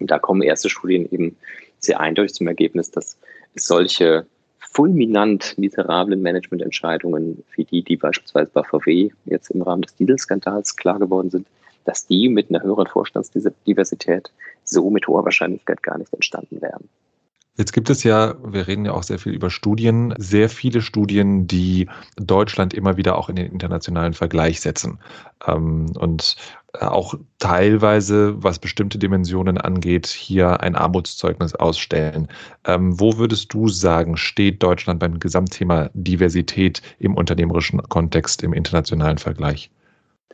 Und 0.00 0.10
da 0.10 0.18
kommen 0.18 0.40
erste 0.40 0.70
Studien 0.70 1.06
eben 1.12 1.36
sehr 1.78 2.00
eindeutig 2.00 2.34
zum 2.34 2.46
Ergebnis, 2.46 2.90
dass 2.90 3.18
solche 3.54 4.26
fulminant 4.58 5.58
miserablen 5.58 6.22
Managemententscheidungen 6.22 7.44
wie 7.54 7.64
die, 7.64 7.82
die 7.82 7.96
beispielsweise 7.96 8.50
bei 8.52 8.62
VW 8.62 9.10
jetzt 9.26 9.50
im 9.50 9.60
Rahmen 9.60 9.82
des 9.82 9.94
Dieselskandals 9.96 10.76
klar 10.76 10.98
geworden 10.98 11.28
sind, 11.28 11.46
dass 11.84 12.06
die 12.06 12.28
mit 12.28 12.50
einer 12.50 12.62
höheren 12.62 12.86
Vorstandsdiversität 12.86 14.32
so 14.64 14.90
mit 14.90 15.06
hoher 15.06 15.24
Wahrscheinlichkeit 15.24 15.82
gar 15.82 15.98
nicht 15.98 16.12
entstanden 16.12 16.60
wären. 16.60 16.88
Jetzt 17.56 17.72
gibt 17.72 17.88
es 17.88 18.02
ja, 18.02 18.34
wir 18.44 18.66
reden 18.66 18.84
ja 18.84 18.92
auch 18.92 19.04
sehr 19.04 19.20
viel 19.20 19.32
über 19.32 19.48
Studien, 19.48 20.12
sehr 20.18 20.48
viele 20.48 20.82
Studien, 20.82 21.46
die 21.46 21.88
Deutschland 22.16 22.74
immer 22.74 22.96
wieder 22.96 23.16
auch 23.16 23.28
in 23.28 23.36
den 23.36 23.46
internationalen 23.46 24.12
Vergleich 24.12 24.60
setzen. 24.60 24.98
Ähm, 25.46 25.92
und 25.96 26.34
auch 26.80 27.14
teilweise, 27.38 28.42
was 28.42 28.58
bestimmte 28.58 28.98
Dimensionen 28.98 29.58
angeht, 29.58 30.08
hier 30.08 30.62
ein 30.62 30.74
Armutszeugnis 30.74 31.54
ausstellen. 31.54 32.26
Ähm, 32.64 32.98
wo 32.98 33.18
würdest 33.18 33.54
du 33.54 33.68
sagen, 33.68 34.16
steht 34.16 34.60
Deutschland 34.60 34.98
beim 34.98 35.20
Gesamtthema 35.20 35.90
Diversität 35.94 36.82
im 36.98 37.14
unternehmerischen 37.14 37.80
Kontext 37.82 38.42
im 38.42 38.52
internationalen 38.52 39.18
Vergleich? 39.18 39.70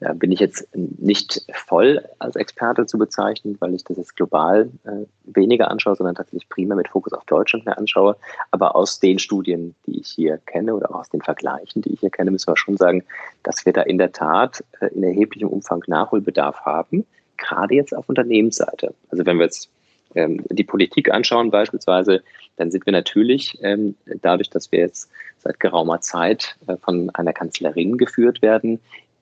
Da 0.00 0.14
bin 0.14 0.32
ich 0.32 0.40
jetzt 0.40 0.66
nicht 0.74 1.44
voll 1.52 2.02
als 2.18 2.34
Experte 2.34 2.86
zu 2.86 2.96
bezeichnen, 2.96 3.56
weil 3.60 3.74
ich 3.74 3.84
das 3.84 3.98
jetzt 3.98 4.16
global 4.16 4.70
äh, 4.84 5.04
weniger 5.24 5.70
anschaue, 5.70 5.94
sondern 5.94 6.14
tatsächlich 6.14 6.48
primär 6.48 6.76
mit 6.76 6.88
Fokus 6.88 7.12
auf 7.12 7.24
Deutschland 7.26 7.66
mehr 7.66 7.76
anschaue. 7.76 8.16
Aber 8.50 8.76
aus 8.76 8.98
den 8.98 9.18
Studien, 9.18 9.74
die 9.86 10.00
ich 10.00 10.08
hier 10.08 10.38
kenne 10.38 10.74
oder 10.74 10.90
auch 10.90 11.00
aus 11.00 11.10
den 11.10 11.20
Vergleichen, 11.20 11.82
die 11.82 11.92
ich 11.92 12.00
hier 12.00 12.10
kenne, 12.10 12.30
müssen 12.30 12.48
wir 12.48 12.56
schon 12.56 12.78
sagen, 12.78 13.04
dass 13.42 13.66
wir 13.66 13.74
da 13.74 13.82
in 13.82 13.98
der 13.98 14.12
Tat 14.12 14.64
äh, 14.80 14.86
in 14.86 15.02
erheblichem 15.02 15.48
Umfang 15.48 15.82
Nachholbedarf 15.86 16.60
haben, 16.60 17.04
gerade 17.36 17.74
jetzt 17.74 17.94
auf 17.94 18.08
Unternehmensseite. 18.08 18.94
Also 19.10 19.26
wenn 19.26 19.36
wir 19.36 19.44
jetzt 19.44 19.70
ähm, 20.14 20.42
die 20.50 20.64
Politik 20.64 21.12
anschauen 21.12 21.50
beispielsweise, 21.50 22.22
dann 22.56 22.70
sind 22.70 22.86
wir 22.86 22.92
natürlich 22.92 23.58
ähm, 23.62 23.96
dadurch, 24.22 24.48
dass 24.48 24.72
wir 24.72 24.80
jetzt 24.80 25.10
seit 25.38 25.60
geraumer 25.60 26.00
Zeit 26.00 26.56
äh, 26.66 26.76
von 26.78 27.10
einer 27.10 27.32
Kanzlerin 27.32 27.98
geführt 27.98 28.42
werden, 28.42 28.80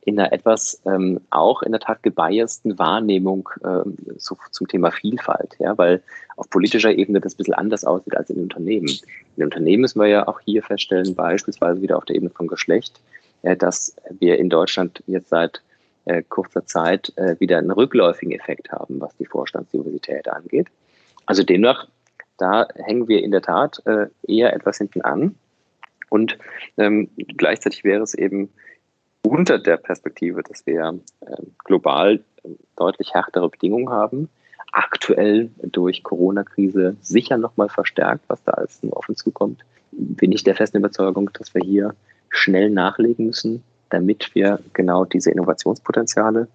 in 0.09 0.19
einer 0.19 0.33
etwas 0.33 0.81
ähm, 0.87 1.21
auch 1.29 1.63
in 1.63 1.73
der 1.73 1.81
Tat 1.81 2.03
gebiasten 2.03 2.79
Wahrnehmung 2.79 3.51
ähm, 3.63 3.95
so 4.17 4.39
zum 4.51 4.67
Thema 4.67 4.91
Vielfalt, 4.91 5.55
ja, 5.59 5.77
weil 5.77 6.03
auf 6.37 6.49
politischer 6.49 6.93
Ebene 6.93 7.21
das 7.21 7.35
ein 7.35 7.37
bisschen 7.37 7.55
anders 7.55 7.85
aussieht 7.85 8.17
als 8.17 8.31
in 8.31 8.41
Unternehmen. 8.41 8.91
In 9.37 9.45
Unternehmen 9.45 9.83
müssen 9.83 10.01
wir 10.01 10.09
ja 10.09 10.27
auch 10.27 10.41
hier 10.41 10.63
feststellen, 10.63 11.15
beispielsweise 11.15 11.83
wieder 11.83 11.99
auf 11.99 12.07
der 12.07 12.17
Ebene 12.17 12.31
von 12.31 12.47
Geschlecht, 12.47 13.01
äh, 13.43 13.55
dass 13.55 13.95
wir 14.19 14.39
in 14.39 14.49
Deutschland 14.49 15.03
jetzt 15.07 15.29
seit 15.29 15.61
äh, 16.07 16.23
kurzer 16.27 16.65
Zeit 16.65 17.13
äh, 17.17 17.39
wieder 17.39 17.59
einen 17.59 17.71
rückläufigen 17.71 18.33
Effekt 18.33 18.73
haben, 18.73 19.01
was 19.01 19.15
die 19.19 19.27
Vorstandsdiversität 19.27 20.27
angeht. 20.27 20.69
Also 21.27 21.43
demnach, 21.43 21.87
da 22.39 22.67
hängen 22.77 23.09
wir 23.09 23.23
in 23.23 23.31
der 23.31 23.43
Tat 23.43 23.83
äh, 23.85 24.07
eher 24.27 24.55
etwas 24.55 24.79
hinten 24.79 25.03
an. 25.03 25.35
Und 26.09 26.39
ähm, 26.79 27.11
gleichzeitig 27.37 27.85
wäre 27.85 28.03
es 28.03 28.15
eben 28.15 28.49
unter 29.29 29.59
der 29.59 29.77
Perspektive, 29.77 30.43
dass 30.43 30.67
wir 30.67 30.99
äh, 31.21 31.37
global 31.65 32.21
äh, 32.45 32.49
deutlich 32.77 33.15
härtere 33.15 33.49
Bedingungen 33.49 33.91
haben, 33.91 34.29
aktuell 34.73 35.51
durch 35.63 36.03
Corona-Krise 36.03 36.97
sicher 37.01 37.39
nochmal 37.39 37.69
verstärkt, 37.69 38.25
was 38.29 38.43
da 38.45 38.53
alles 38.53 38.81
auf 38.91 39.09
uns 39.09 39.19
zukommt, 39.19 39.65
bin 39.93 40.33
ich 40.33 40.45
der 40.45 40.55
festen 40.55 40.79
Überzeugung, 40.79 41.31
dass 41.33 41.55
wir 41.55 41.63
hier 41.63 41.95
schnell 42.31 42.71
nachlegen 42.71 43.27
müssen, 43.27 43.63
damit 43.91 44.35
wir 44.35 44.61
genau 44.75 45.05
diese 45.05 45.31
Innovationspotenziale 45.31 46.49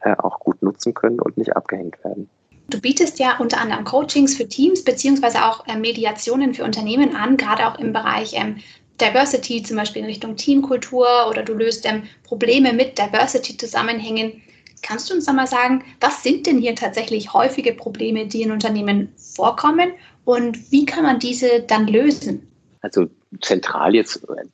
äh, 0.00 0.14
auch 0.16 0.40
gut 0.40 0.62
nutzen 0.62 0.94
können 0.94 1.20
und 1.20 1.36
nicht 1.36 1.54
abgehängt 1.54 2.02
werden. 2.04 2.28
Du 2.68 2.80
bietest 2.80 3.18
ja 3.18 3.36
unter 3.38 3.60
anderem 3.60 3.84
Coachings 3.84 4.36
für 4.36 4.46
Teams 4.48 4.84
beziehungsweise 4.84 5.44
auch 5.44 5.66
äh, 5.66 5.76
Mediationen 5.76 6.54
für 6.54 6.64
Unternehmen 6.64 7.16
an, 7.16 7.36
gerade 7.36 7.66
auch 7.66 7.78
im 7.78 7.92
Bereich 7.92 8.32
ähm, 8.34 8.58
Diversity, 9.00 9.62
zum 9.62 9.76
Beispiel 9.76 10.02
in 10.02 10.06
Richtung 10.06 10.36
Teamkultur 10.36 11.06
oder 11.28 11.42
du 11.42 11.54
löst 11.54 11.86
ähm, 11.86 12.04
Probleme 12.24 12.72
mit 12.72 12.98
Diversity-Zusammenhängen. 12.98 14.42
Kannst 14.82 15.10
du 15.10 15.14
uns 15.14 15.26
da 15.26 15.32
mal 15.32 15.46
sagen, 15.46 15.84
was 16.00 16.22
sind 16.22 16.46
denn 16.46 16.58
hier 16.58 16.74
tatsächlich 16.74 17.32
häufige 17.32 17.72
Probleme, 17.72 18.26
die 18.26 18.42
in 18.42 18.52
Unternehmen 18.52 19.12
vorkommen 19.16 19.92
und 20.24 20.70
wie 20.70 20.84
kann 20.84 21.04
man 21.04 21.18
diese 21.18 21.60
dann 21.60 21.86
lösen? 21.86 22.46
Also 22.82 23.06
zentral 23.40 23.94
jetzt 23.94 24.24
äh, 24.28 24.44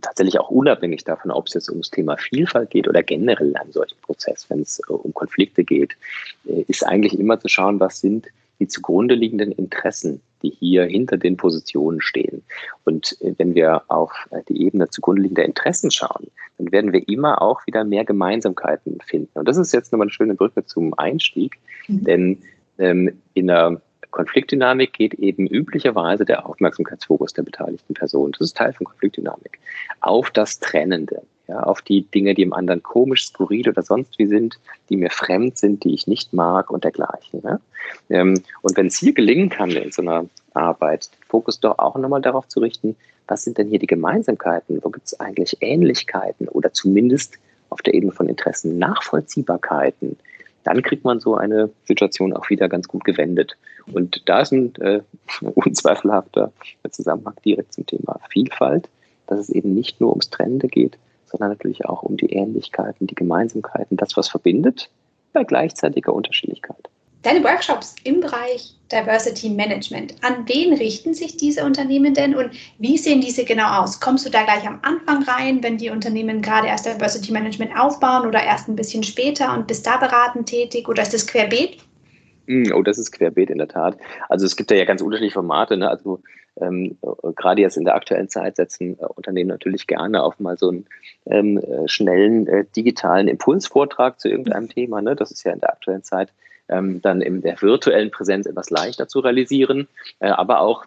tatsächlich 0.00 0.38
auch 0.38 0.50
unabhängig 0.50 1.04
davon, 1.04 1.30
ob 1.30 1.46
es 1.46 1.54
jetzt 1.54 1.70
ums 1.70 1.90
Thema 1.90 2.16
Vielfalt 2.16 2.70
geht 2.70 2.88
oder 2.88 3.02
generell 3.02 3.54
einem 3.56 3.72
solchen 3.72 3.98
Prozess, 4.02 4.48
wenn 4.48 4.60
es 4.60 4.80
äh, 4.80 4.92
um 4.92 5.12
Konflikte 5.14 5.64
geht, 5.64 5.96
äh, 6.46 6.64
ist 6.68 6.86
eigentlich 6.86 7.18
immer 7.18 7.40
zu 7.40 7.48
schauen, 7.48 7.80
was 7.80 8.00
sind 8.00 8.26
die 8.62 8.68
zugrunde 8.68 9.16
liegenden 9.16 9.50
Interessen, 9.50 10.22
die 10.42 10.50
hier 10.50 10.84
hinter 10.84 11.16
den 11.16 11.36
Positionen 11.36 12.00
stehen. 12.00 12.42
Und 12.84 13.16
äh, 13.20 13.34
wenn 13.38 13.54
wir 13.54 13.82
auf 13.88 14.12
äh, 14.30 14.40
die 14.48 14.62
Ebene 14.62 14.88
zugrunde 14.88 15.22
liegender 15.22 15.44
Interessen 15.44 15.90
schauen, 15.90 16.28
dann 16.58 16.70
werden 16.70 16.92
wir 16.92 17.08
immer 17.08 17.42
auch 17.42 17.66
wieder 17.66 17.84
mehr 17.84 18.04
Gemeinsamkeiten 18.04 19.00
finden. 19.04 19.36
Und 19.36 19.48
das 19.48 19.56
ist 19.56 19.72
jetzt 19.72 19.92
nochmal 19.92 20.06
eine 20.06 20.12
schöne 20.12 20.34
Brücke 20.34 20.64
zum 20.64 20.94
Einstieg, 20.96 21.58
mhm. 21.88 22.04
denn 22.04 22.38
ähm, 22.78 23.20
in 23.34 23.48
der 23.48 23.80
Konfliktdynamik 24.12 24.92
geht 24.92 25.14
eben 25.14 25.46
üblicherweise 25.46 26.24
der 26.24 26.46
Aufmerksamkeitsfokus 26.46 27.32
der 27.32 27.42
beteiligten 27.42 27.94
Person, 27.94 28.32
das 28.32 28.42
ist 28.42 28.56
Teil 28.56 28.72
von 28.74 28.86
Konfliktdynamik, 28.86 29.58
auf 30.00 30.30
das 30.30 30.60
Trennende. 30.60 31.22
Ja, 31.52 31.62
auf 31.64 31.82
die 31.82 32.02
Dinge, 32.02 32.32
die 32.34 32.42
im 32.42 32.54
anderen 32.54 32.82
komisch, 32.82 33.26
skurril 33.26 33.68
oder 33.68 33.82
sonst 33.82 34.18
wie 34.18 34.26
sind, 34.26 34.58
die 34.88 34.96
mir 34.96 35.10
fremd 35.10 35.58
sind, 35.58 35.84
die 35.84 35.92
ich 35.92 36.06
nicht 36.06 36.32
mag 36.32 36.70
und 36.70 36.84
dergleichen. 36.84 37.42
Ähm, 38.08 38.42
und 38.62 38.76
wenn 38.76 38.86
es 38.86 38.96
hier 38.96 39.12
gelingen 39.12 39.50
kann 39.50 39.70
in 39.70 39.92
so 39.92 40.00
einer 40.00 40.24
Arbeit, 40.54 41.10
den 41.12 41.28
Fokus 41.28 41.60
doch 41.60 41.78
auch 41.78 41.96
nochmal 41.96 42.22
darauf 42.22 42.48
zu 42.48 42.60
richten, 42.60 42.96
was 43.28 43.42
sind 43.42 43.58
denn 43.58 43.68
hier 43.68 43.78
die 43.78 43.86
Gemeinsamkeiten, 43.86 44.82
wo 44.82 44.88
gibt 44.88 45.06
es 45.06 45.20
eigentlich 45.20 45.58
Ähnlichkeiten 45.60 46.48
oder 46.48 46.72
zumindest 46.72 47.38
auf 47.68 47.82
der 47.82 47.94
Ebene 47.94 48.12
von 48.12 48.28
Interessen 48.28 48.78
Nachvollziehbarkeiten, 48.78 50.16
dann 50.64 50.82
kriegt 50.82 51.04
man 51.04 51.20
so 51.20 51.34
eine 51.36 51.70
Situation 51.84 52.32
auch 52.32 52.48
wieder 52.48 52.68
ganz 52.68 52.88
gut 52.88 53.04
gewendet. 53.04 53.58
Und 53.92 54.22
da 54.26 54.40
ist 54.40 54.52
ein 54.52 54.74
äh, 54.76 55.00
unzweifelhafter 55.54 56.50
Zusammenhang 56.90 57.34
direkt 57.44 57.74
zum 57.74 57.86
Thema 57.86 58.20
Vielfalt, 58.30 58.88
dass 59.26 59.38
es 59.40 59.50
eben 59.50 59.74
nicht 59.74 60.00
nur 60.00 60.10
ums 60.10 60.30
Trennende 60.30 60.68
geht, 60.68 60.96
sondern 61.32 61.50
natürlich 61.50 61.84
auch 61.86 62.02
um 62.02 62.16
die 62.16 62.32
Ähnlichkeiten, 62.32 63.06
die 63.06 63.14
Gemeinsamkeiten, 63.14 63.96
das, 63.96 64.16
was 64.16 64.28
verbindet, 64.28 64.90
bei 65.32 65.42
gleichzeitiger 65.42 66.12
Unterschiedlichkeit. 66.12 66.88
Deine 67.22 67.44
Workshops 67.44 67.94
im 68.02 68.20
Bereich 68.20 68.74
Diversity 68.90 69.48
Management, 69.48 70.14
an 70.22 70.44
wen 70.48 70.74
richten 70.74 71.14
sich 71.14 71.36
diese 71.36 71.64
Unternehmen 71.64 72.14
denn 72.14 72.34
und 72.34 72.50
wie 72.78 72.98
sehen 72.98 73.20
diese 73.20 73.44
genau 73.44 73.80
aus? 73.80 74.00
Kommst 74.00 74.26
du 74.26 74.30
da 74.30 74.42
gleich 74.42 74.66
am 74.66 74.80
Anfang 74.82 75.22
rein, 75.22 75.62
wenn 75.62 75.78
die 75.78 75.90
Unternehmen 75.90 76.42
gerade 76.42 76.66
erst 76.66 76.84
Diversity 76.84 77.32
Management 77.32 77.78
aufbauen 77.78 78.26
oder 78.26 78.42
erst 78.42 78.68
ein 78.68 78.74
bisschen 78.74 79.04
später 79.04 79.54
und 79.54 79.68
bist 79.68 79.86
da 79.86 79.98
beratend 79.98 80.48
tätig 80.48 80.88
oder 80.88 81.02
ist 81.02 81.14
das 81.14 81.26
querbeet? 81.26 81.78
Hm, 82.48 82.72
oh, 82.74 82.82
das 82.82 82.98
ist 82.98 83.12
querbeet 83.12 83.50
in 83.50 83.58
der 83.58 83.68
Tat. 83.68 83.96
Also 84.28 84.44
es 84.44 84.56
gibt 84.56 84.72
ja 84.72 84.84
ganz 84.84 85.00
unterschiedliche 85.00 85.34
Formate. 85.34 85.76
Ne? 85.76 85.88
Also 85.88 86.20
ähm, 86.60 86.98
gerade 87.36 87.62
jetzt 87.62 87.76
in 87.76 87.84
der 87.84 87.94
aktuellen 87.94 88.28
Zeit 88.28 88.56
setzen 88.56 88.98
äh, 88.98 89.06
Unternehmen 89.06 89.48
natürlich 89.48 89.86
gerne 89.86 90.22
auf 90.22 90.38
mal 90.38 90.58
so 90.58 90.68
einen 90.68 90.86
ähm, 91.26 91.58
äh, 91.58 91.88
schnellen 91.88 92.46
äh, 92.46 92.64
digitalen 92.76 93.28
Impulsvortrag 93.28 94.20
zu 94.20 94.28
irgendeinem 94.28 94.68
Thema. 94.68 95.00
Ne? 95.00 95.16
Das 95.16 95.30
ist 95.30 95.44
ja 95.44 95.52
in 95.52 95.60
der 95.60 95.72
aktuellen 95.72 96.02
Zeit 96.02 96.32
ähm, 96.68 97.00
dann 97.02 97.20
in 97.20 97.42
der 97.42 97.60
virtuellen 97.60 98.10
Präsenz 98.10 98.46
etwas 98.46 98.70
leichter 98.70 99.08
zu 99.08 99.20
realisieren, 99.20 99.88
äh, 100.20 100.28
aber 100.28 100.60
auch 100.60 100.84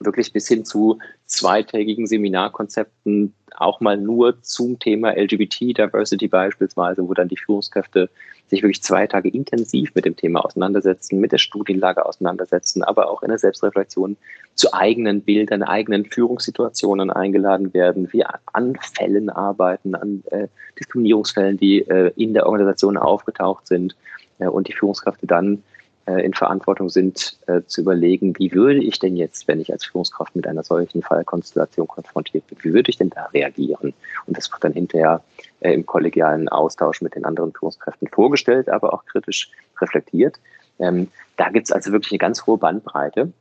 wirklich 0.00 0.32
bis 0.32 0.48
hin 0.48 0.64
zu 0.64 0.98
zweitägigen 1.26 2.06
Seminarkonzepten, 2.06 3.34
auch 3.56 3.80
mal 3.80 3.96
nur 3.96 4.42
zum 4.42 4.78
Thema 4.78 5.12
LGBT 5.12 5.78
Diversity 5.78 6.28
beispielsweise, 6.28 7.08
wo 7.08 7.14
dann 7.14 7.28
die 7.28 7.36
Führungskräfte 7.36 8.10
sich 8.48 8.62
wirklich 8.62 8.82
zwei 8.82 9.06
Tage 9.06 9.28
intensiv 9.28 9.94
mit 9.94 10.04
dem 10.04 10.16
Thema 10.16 10.44
auseinandersetzen, 10.44 11.20
mit 11.20 11.32
der 11.32 11.38
Studienlage 11.38 12.04
auseinandersetzen, 12.04 12.82
aber 12.82 13.10
auch 13.10 13.22
in 13.22 13.28
der 13.28 13.38
Selbstreflexion 13.38 14.16
zu 14.54 14.74
eigenen 14.74 15.22
Bildern, 15.22 15.62
eigenen 15.62 16.04
Führungssituationen 16.04 17.10
eingeladen 17.10 17.72
werden, 17.72 18.12
wir 18.12 18.28
an 18.52 18.76
Fällen 18.80 19.30
arbeiten, 19.30 19.94
an 19.94 20.22
äh, 20.30 20.48
Diskriminierungsfällen, 20.78 21.56
die 21.56 21.80
äh, 21.82 22.12
in 22.16 22.34
der 22.34 22.46
Organisation 22.46 22.96
aufgetaucht 22.96 23.66
sind 23.66 23.96
äh, 24.38 24.46
und 24.46 24.68
die 24.68 24.72
Führungskräfte 24.72 25.26
dann 25.26 25.62
in 26.06 26.34
Verantwortung 26.34 26.90
sind, 26.90 27.38
äh, 27.46 27.62
zu 27.66 27.80
überlegen, 27.80 28.34
wie 28.38 28.52
würde 28.52 28.82
ich 28.82 28.98
denn 28.98 29.16
jetzt, 29.16 29.48
wenn 29.48 29.60
ich 29.60 29.72
als 29.72 29.86
Führungskraft 29.86 30.36
mit 30.36 30.46
einer 30.46 30.62
solchen 30.62 31.02
Fallkonstellation 31.02 31.88
konfrontiert 31.88 32.46
bin, 32.46 32.58
wie 32.62 32.74
würde 32.74 32.90
ich 32.90 32.98
denn 32.98 33.10
da 33.10 33.24
reagieren? 33.26 33.94
Und 34.26 34.36
das 34.36 34.52
wird 34.52 34.62
dann 34.64 34.74
hinterher 34.74 35.22
im 35.60 35.86
kollegialen 35.86 36.48
Austausch 36.50 37.00
mit 37.00 37.14
den 37.14 37.24
anderen 37.24 37.52
Führungskräften 37.52 38.08
vorgestellt, 38.08 38.68
aber 38.68 38.92
auch 38.92 39.06
kritisch 39.06 39.50
reflektiert. 39.80 40.38
Ähm, 40.78 41.08
da 41.38 41.48
gibt 41.48 41.68
es 41.68 41.72
also 41.72 41.90
wirklich 41.92 42.12
eine 42.12 42.18
ganz 42.18 42.44
hohe 42.46 42.58
Bandbreite. 42.58 43.32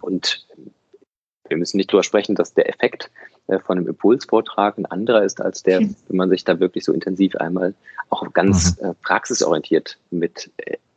Und 0.00 0.46
wir 1.48 1.56
müssen 1.56 1.76
nicht 1.76 1.90
darüber 1.90 2.02
sprechen, 2.02 2.34
dass 2.34 2.54
der 2.54 2.68
Effekt 2.68 3.10
von 3.46 3.76
einem 3.76 3.86
Impulsvortrag 3.86 4.78
ein 4.78 4.86
anderer 4.86 5.22
ist 5.22 5.40
als 5.40 5.62
der, 5.62 5.80
hm. 5.80 5.94
wenn 6.08 6.16
man 6.16 6.30
sich 6.30 6.44
da 6.44 6.58
wirklich 6.58 6.84
so 6.84 6.92
intensiv 6.92 7.36
einmal 7.36 7.74
auch 8.08 8.32
ganz 8.32 8.80
mhm. 8.80 8.94
praxisorientiert 9.02 9.98
mit 10.10 10.50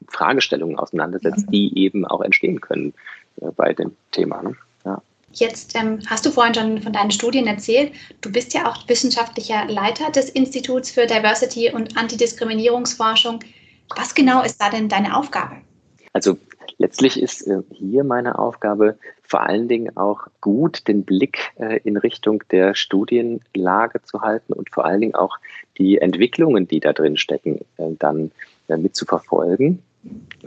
Fragestellungen 0.07 0.77
auseinandersetzt, 0.77 1.45
die 1.49 1.77
eben 1.77 2.05
auch 2.05 2.21
entstehen 2.21 2.61
können 2.61 2.93
äh, 3.41 3.51
bei 3.55 3.73
dem 3.73 3.95
Thema. 4.11 4.41
Ne? 4.41 4.55
Ja. 4.85 5.01
Jetzt 5.33 5.75
ähm, 5.75 5.99
hast 6.07 6.25
du 6.25 6.31
vorhin 6.31 6.55
schon 6.55 6.81
von 6.81 6.93
deinen 6.93 7.11
Studien 7.11 7.47
erzählt. 7.47 7.91
Du 8.21 8.31
bist 8.31 8.53
ja 8.53 8.69
auch 8.69 8.87
wissenschaftlicher 8.87 9.65
Leiter 9.67 10.11
des 10.11 10.29
Instituts 10.29 10.91
für 10.91 11.05
Diversity 11.05 11.71
und 11.71 11.97
Antidiskriminierungsforschung. 11.97 13.39
Was 13.95 14.15
genau 14.15 14.43
ist 14.43 14.61
da 14.61 14.69
denn 14.69 14.89
deine 14.89 15.15
Aufgabe? 15.15 15.57
Also 16.13 16.37
letztlich 16.77 17.21
ist 17.21 17.45
äh, 17.47 17.61
hier 17.71 18.03
meine 18.03 18.39
Aufgabe 18.39 18.97
vor 19.23 19.41
allen 19.41 19.67
Dingen 19.67 19.95
auch 19.97 20.27
gut 20.41 20.87
den 20.87 21.03
Blick 21.03 21.51
äh, 21.57 21.79
in 21.83 21.97
Richtung 21.97 22.43
der 22.49 22.75
Studienlage 22.75 24.01
zu 24.03 24.21
halten 24.21 24.53
und 24.53 24.69
vor 24.71 24.85
allen 24.85 25.01
Dingen 25.01 25.15
auch 25.15 25.37
die 25.77 25.97
Entwicklungen, 25.97 26.67
die 26.67 26.79
da 26.79 26.93
drin 26.93 27.17
stecken, 27.17 27.59
äh, 27.77 27.91
dann 27.99 28.31
äh, 28.69 28.77
mit 28.77 28.95
zu 28.95 29.05
verfolgen 29.05 29.83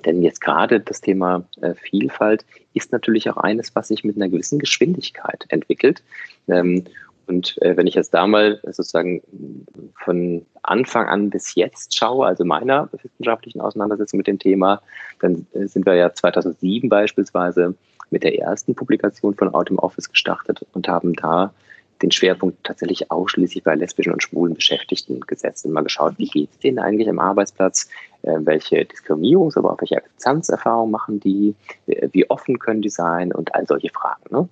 denn 0.04 0.22
jetzt 0.22 0.40
gerade 0.40 0.80
das 0.80 1.00
Thema 1.00 1.44
äh, 1.60 1.74
Vielfalt 1.74 2.44
ist 2.74 2.92
natürlich 2.92 3.28
auch 3.30 3.36
eines, 3.36 3.74
was 3.74 3.88
sich 3.88 4.04
mit 4.04 4.16
einer 4.16 4.28
gewissen 4.28 4.58
Geschwindigkeit 4.58 5.44
entwickelt. 5.48 6.02
Ähm, 6.48 6.84
und 7.26 7.56
äh, 7.62 7.76
wenn 7.76 7.86
ich 7.86 7.94
jetzt 7.94 8.12
da 8.12 8.26
mal 8.26 8.60
sozusagen 8.64 9.22
von 10.02 10.44
Anfang 10.62 11.06
an 11.06 11.30
bis 11.30 11.54
jetzt 11.54 11.96
schaue, 11.96 12.26
also 12.26 12.44
meiner 12.44 12.88
wissenschaftlichen 12.92 13.60
Auseinandersetzung 13.60 14.18
mit 14.18 14.26
dem 14.26 14.38
Thema, 14.38 14.82
dann 15.20 15.46
äh, 15.52 15.66
sind 15.66 15.86
wir 15.86 15.94
ja 15.94 16.12
2007 16.12 16.88
beispielsweise 16.88 17.76
mit 18.10 18.24
der 18.24 18.36
ersten 18.36 18.74
Publikation 18.74 19.34
von 19.34 19.54
Out 19.54 19.70
Office 19.70 20.10
gestartet 20.10 20.66
und 20.72 20.88
haben 20.88 21.12
da 21.14 21.54
den 22.02 22.10
Schwerpunkt 22.10 22.64
tatsächlich 22.64 23.10
ausschließlich 23.10 23.62
bei 23.62 23.74
lesbischen 23.74 24.12
und 24.12 24.22
schwulen 24.22 24.54
Beschäftigten 24.54 25.20
gesetzt 25.20 25.66
und 25.66 25.72
mal 25.72 25.82
geschaut, 25.82 26.14
wie 26.18 26.28
geht 26.28 26.50
es 26.50 26.58
denen 26.58 26.78
eigentlich 26.78 27.08
am 27.08 27.18
Arbeitsplatz, 27.18 27.88
äh, 28.22 28.36
welche 28.40 28.84
Diskriminierungs-, 28.84 29.58
aber 29.58 29.72
auch 29.72 29.80
welche 29.80 29.96
Akzeptanzerfahrungen 29.96 30.90
machen 30.90 31.20
die, 31.20 31.54
äh, 31.86 32.08
wie 32.12 32.28
offen 32.30 32.58
können 32.58 32.82
die 32.82 32.90
sein 32.90 33.32
und 33.32 33.54
all 33.54 33.66
solche 33.66 33.90
Fragen. 33.90 34.22
Ne? 34.30 34.48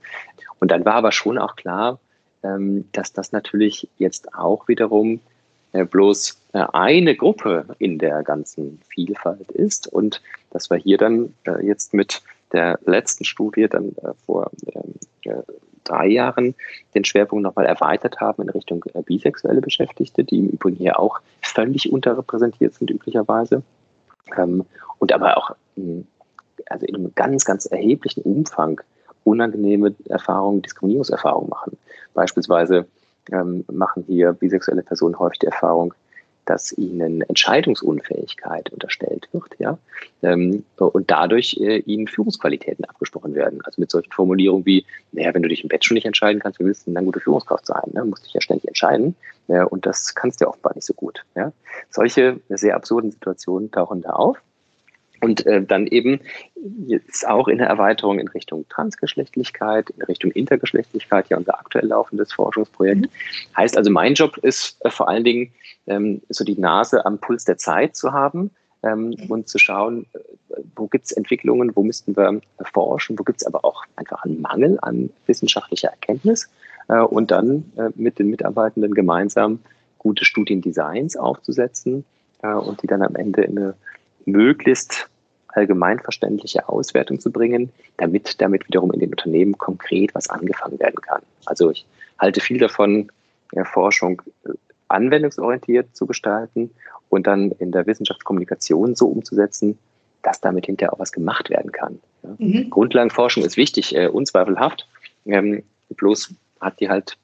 Und 0.60 0.70
dann 0.70 0.84
war 0.84 0.94
aber 0.94 1.12
schon 1.12 1.38
auch 1.38 1.56
klar, 1.56 1.98
ähm, 2.42 2.84
dass 2.92 3.12
das 3.12 3.32
natürlich 3.32 3.88
jetzt 3.98 4.34
auch 4.34 4.68
wiederum 4.68 5.20
äh, 5.72 5.84
bloß 5.84 6.40
äh, 6.52 6.64
eine 6.72 7.16
Gruppe 7.16 7.66
in 7.78 7.98
der 7.98 8.22
ganzen 8.22 8.80
Vielfalt 8.88 9.50
ist 9.50 9.86
und 9.86 10.22
dass 10.50 10.70
wir 10.70 10.76
hier 10.76 10.98
dann 10.98 11.34
äh, 11.44 11.64
jetzt 11.64 11.94
mit 11.94 12.22
der 12.52 12.78
letzten 12.86 13.24
Studie 13.24 13.68
dann 13.68 13.90
äh, 14.02 14.12
vor 14.24 14.50
ähm, 14.74 14.94
drei 15.84 16.06
Jahren 16.08 16.54
den 16.94 17.04
Schwerpunkt 17.04 17.42
nochmal 17.42 17.66
erweitert 17.66 18.20
haben 18.20 18.42
in 18.42 18.50
Richtung 18.50 18.84
äh, 18.94 19.02
bisexuelle 19.02 19.60
Beschäftigte, 19.60 20.24
die 20.24 20.38
im 20.38 20.48
Übrigen 20.50 20.76
hier 20.76 20.98
auch 20.98 21.20
völlig 21.42 21.92
unterrepräsentiert 21.92 22.74
sind 22.74 22.90
üblicherweise. 22.90 23.62
Ähm, 24.36 24.64
und 24.98 25.12
aber 25.12 25.36
auch 25.38 25.54
hm, 25.76 26.06
also 26.66 26.86
in 26.86 26.94
einem 26.94 27.14
ganz, 27.14 27.44
ganz 27.44 27.66
erheblichen 27.66 28.22
Umfang 28.22 28.80
unangenehme 29.24 29.94
Erfahrungen, 30.08 30.62
Diskriminierungserfahrungen 30.62 31.50
machen. 31.50 31.76
Beispielsweise 32.14 32.86
ähm, 33.30 33.64
machen 33.70 34.04
hier 34.06 34.32
bisexuelle 34.32 34.82
Personen 34.82 35.18
häufig 35.18 35.40
die 35.40 35.46
Erfahrung, 35.46 35.94
dass 36.48 36.72
ihnen 36.72 37.22
Entscheidungsunfähigkeit 37.22 38.70
unterstellt 38.70 39.28
wird, 39.32 39.54
ja, 39.58 39.78
ähm, 40.22 40.64
und 40.76 41.10
dadurch 41.10 41.56
äh, 41.60 41.78
ihnen 41.80 42.08
Führungsqualitäten 42.08 42.84
abgesprochen 42.84 43.34
werden. 43.34 43.60
Also 43.64 43.80
mit 43.80 43.90
solchen 43.90 44.12
Formulierungen 44.12 44.64
wie, 44.64 44.84
naja, 45.12 45.34
wenn 45.34 45.42
du 45.42 45.48
dich 45.48 45.62
im 45.62 45.68
Bett 45.68 45.84
schon 45.84 45.94
nicht 45.94 46.06
entscheiden 46.06 46.40
kannst, 46.40 46.58
wie 46.60 46.64
willst 46.64 46.82
du 46.82 46.84
denn 46.86 46.94
dann 46.94 47.04
gute 47.04 47.20
Führungskraft 47.20 47.66
sein? 47.66 47.90
Ne? 47.92 48.04
Musst 48.04 48.24
dich 48.24 48.34
ja 48.34 48.40
ständig 48.40 48.66
entscheiden 48.66 49.14
ja, 49.48 49.64
und 49.64 49.86
das 49.86 50.14
kannst 50.14 50.40
du 50.40 50.44
ja 50.44 50.50
offenbar 50.50 50.74
nicht 50.74 50.84
so 50.84 50.94
gut. 50.94 51.24
Ja? 51.34 51.52
Solche 51.90 52.40
sehr 52.48 52.76
absurden 52.76 53.10
Situationen 53.10 53.70
tauchen 53.70 54.02
da 54.02 54.10
auf. 54.10 54.38
Und 55.20 55.46
äh, 55.46 55.62
dann 55.62 55.86
eben 55.86 56.20
jetzt 56.86 57.26
auch 57.26 57.48
in 57.48 57.58
der 57.58 57.66
Erweiterung 57.66 58.18
in 58.18 58.28
Richtung 58.28 58.66
Transgeschlechtlichkeit, 58.68 59.90
in 59.90 60.02
Richtung 60.02 60.30
Intergeschlechtlichkeit, 60.30 61.28
ja 61.28 61.36
unser 61.36 61.58
aktuell 61.58 61.86
laufendes 61.86 62.32
Forschungsprojekt. 62.32 63.02
Mhm. 63.02 63.56
Heißt 63.56 63.76
also, 63.76 63.90
mein 63.90 64.14
Job 64.14 64.36
ist 64.38 64.76
äh, 64.84 64.90
vor 64.90 65.08
allen 65.08 65.24
Dingen, 65.24 65.52
ähm, 65.86 66.20
so 66.28 66.44
die 66.44 66.58
Nase 66.58 67.04
am 67.04 67.18
Puls 67.18 67.44
der 67.44 67.58
Zeit 67.58 67.96
zu 67.96 68.12
haben 68.12 68.50
ähm, 68.82 69.10
mhm. 69.10 69.30
und 69.30 69.48
zu 69.48 69.58
schauen, 69.58 70.06
äh, 70.12 70.18
wo 70.76 70.86
gibt 70.86 71.06
es 71.06 71.12
Entwicklungen, 71.12 71.74
wo 71.74 71.82
müssten 71.82 72.16
wir 72.16 72.40
forschen, 72.72 73.18
wo 73.18 73.24
gibt 73.24 73.40
es 73.40 73.46
aber 73.46 73.64
auch 73.64 73.84
einfach 73.96 74.24
einen 74.24 74.40
Mangel 74.40 74.78
an 74.82 75.10
wissenschaftlicher 75.26 75.88
Erkenntnis 75.88 76.48
äh, 76.88 77.00
und 77.00 77.30
dann 77.30 77.72
äh, 77.76 77.90
mit 77.94 78.18
den 78.18 78.30
Mitarbeitenden 78.30 78.94
gemeinsam 78.94 79.60
gute 79.98 80.24
Studiendesigns 80.24 81.16
aufzusetzen 81.16 82.04
äh, 82.42 82.52
und 82.52 82.82
die 82.82 82.86
dann 82.86 83.02
am 83.02 83.16
Ende 83.16 83.42
in 83.42 83.58
eine 83.58 83.74
möglichst 84.30 85.08
allgemeinverständliche 85.48 86.68
Auswertung 86.68 87.18
zu 87.20 87.32
bringen, 87.32 87.72
damit 87.96 88.40
damit 88.40 88.66
wiederum 88.68 88.92
in 88.92 89.00
den 89.00 89.10
Unternehmen 89.10 89.56
konkret 89.58 90.14
was 90.14 90.28
angefangen 90.28 90.78
werden 90.78 91.00
kann. 91.00 91.22
Also 91.46 91.70
ich 91.70 91.86
halte 92.18 92.40
viel 92.40 92.58
davon, 92.58 93.10
Forschung 93.64 94.22
äh, 94.44 94.50
anwendungsorientiert 94.88 95.96
zu 95.96 96.06
gestalten 96.06 96.70
und 97.08 97.26
dann 97.26 97.50
in 97.52 97.72
der 97.72 97.86
Wissenschaftskommunikation 97.86 98.94
so 98.94 99.08
umzusetzen, 99.08 99.78
dass 100.22 100.40
damit 100.40 100.66
hinterher 100.66 100.92
auch 100.92 100.98
was 100.98 101.12
gemacht 101.12 101.48
werden 101.48 101.72
kann. 101.72 101.98
Mhm. 102.38 102.68
Grundlagenforschung 102.70 103.44
ist 103.44 103.56
wichtig, 103.56 103.94
äh, 103.94 104.08
unzweifelhaft. 104.08 104.86
Ähm, 105.26 105.62
bloß 105.90 106.34
hat 106.60 106.80
die 106.80 106.88
halt 106.88 107.16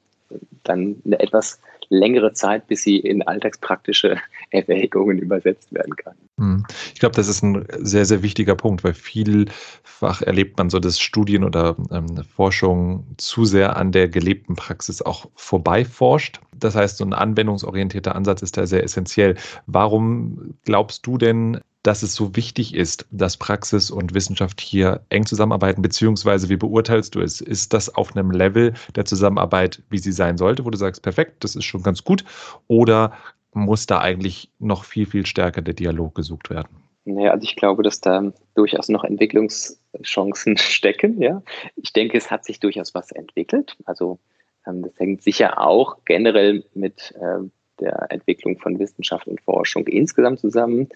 dann 0.63 1.01
eine 1.05 1.19
etwas 1.19 1.59
längere 1.89 2.33
Zeit, 2.33 2.67
bis 2.67 2.83
sie 2.83 2.97
in 2.97 3.21
alltagspraktische 3.21 4.17
Erwägungen 4.49 5.19
übersetzt 5.19 5.73
werden 5.73 5.95
kann. 5.95 6.15
Hm. 6.39 6.65
Ich 6.93 6.99
glaube, 6.99 7.15
das 7.15 7.27
ist 7.27 7.43
ein 7.43 7.65
sehr, 7.79 8.05
sehr 8.05 8.23
wichtiger 8.23 8.55
Punkt, 8.55 8.83
weil 8.83 8.93
vielfach 8.93 10.21
erlebt 10.21 10.57
man 10.57 10.69
so, 10.69 10.79
dass 10.79 10.99
Studien 10.99 11.43
oder 11.43 11.75
ähm, 11.91 12.23
Forschung 12.35 13.05
zu 13.17 13.45
sehr 13.45 13.77
an 13.77 13.91
der 13.91 14.07
gelebten 14.07 14.55
Praxis 14.55 15.01
auch 15.01 15.27
vorbeiforscht. 15.35 16.39
Das 16.57 16.75
heißt, 16.75 16.97
so 16.97 17.05
ein 17.05 17.13
anwendungsorientierter 17.13 18.15
Ansatz 18.15 18.41
ist 18.41 18.57
da 18.57 18.65
sehr 18.65 18.83
essentiell. 18.83 19.35
Warum 19.67 20.55
glaubst 20.63 21.05
du 21.05 21.17
denn, 21.17 21.59
dass 21.85 22.01
es 22.01 22.15
so 22.15 22.35
wichtig 22.35 22.73
ist, 22.73 23.05
dass 23.11 23.37
Praxis 23.37 23.91
und 23.91 24.15
Wissenschaft 24.15 24.59
hier 24.59 25.01
eng 25.09 25.25
zusammenarbeiten, 25.25 25.83
beziehungsweise 25.83 26.49
wie 26.49 26.57
beurteilst 26.57 27.13
du 27.13 27.21
es? 27.21 27.41
Ist 27.41 27.73
das 27.73 27.93
auf 27.93 28.15
einem 28.15 28.31
Level 28.31 28.73
der 28.95 29.05
Zusammenarbeit, 29.05 29.83
wie 29.89 29.99
sie 29.99 30.11
sein 30.11 30.37
sollte, 30.37 30.65
wo 30.65 30.71
du 30.71 30.77
sagst, 30.77 31.03
perfekt, 31.03 31.43
das 31.43 31.55
ist 31.55 31.65
schon 31.65 31.83
ganz 31.83 32.03
gut? 32.03 32.25
Oder 32.67 33.13
muss 33.53 33.85
da 33.85 33.99
eigentlich 33.99 34.49
noch 34.57 34.83
viel, 34.83 35.05
viel 35.05 35.27
stärker 35.27 35.61
der 35.61 35.75
Dialog 35.75 36.15
gesucht 36.15 36.49
werden? 36.49 36.69
Naja, 37.05 37.31
also 37.31 37.43
ich 37.43 37.55
glaube, 37.55 37.83
dass 37.83 38.01
da 38.01 38.33
durchaus 38.55 38.89
noch 38.89 39.03
Entwicklungschancen 39.03 40.57
stecken. 40.57 41.21
Ja. 41.21 41.43
Ich 41.75 41.93
denke, 41.93 42.17
es 42.17 42.31
hat 42.31 42.45
sich 42.45 42.59
durchaus 42.59 42.95
was 42.95 43.11
entwickelt. 43.11 43.77
Also 43.85 44.17
ähm, 44.65 44.81
das 44.81 44.97
hängt 44.97 45.21
sicher 45.21 45.61
auch 45.61 45.97
generell 46.05 46.65
mit 46.73 47.13
äh, 47.19 47.47
der 47.79 48.07
Entwicklung 48.09 48.57
von 48.57 48.79
Wissenschaft 48.79 49.27
und 49.27 49.41
Forschung 49.41 49.87
insgesamt 49.87 50.39
zusammen. 50.39 50.89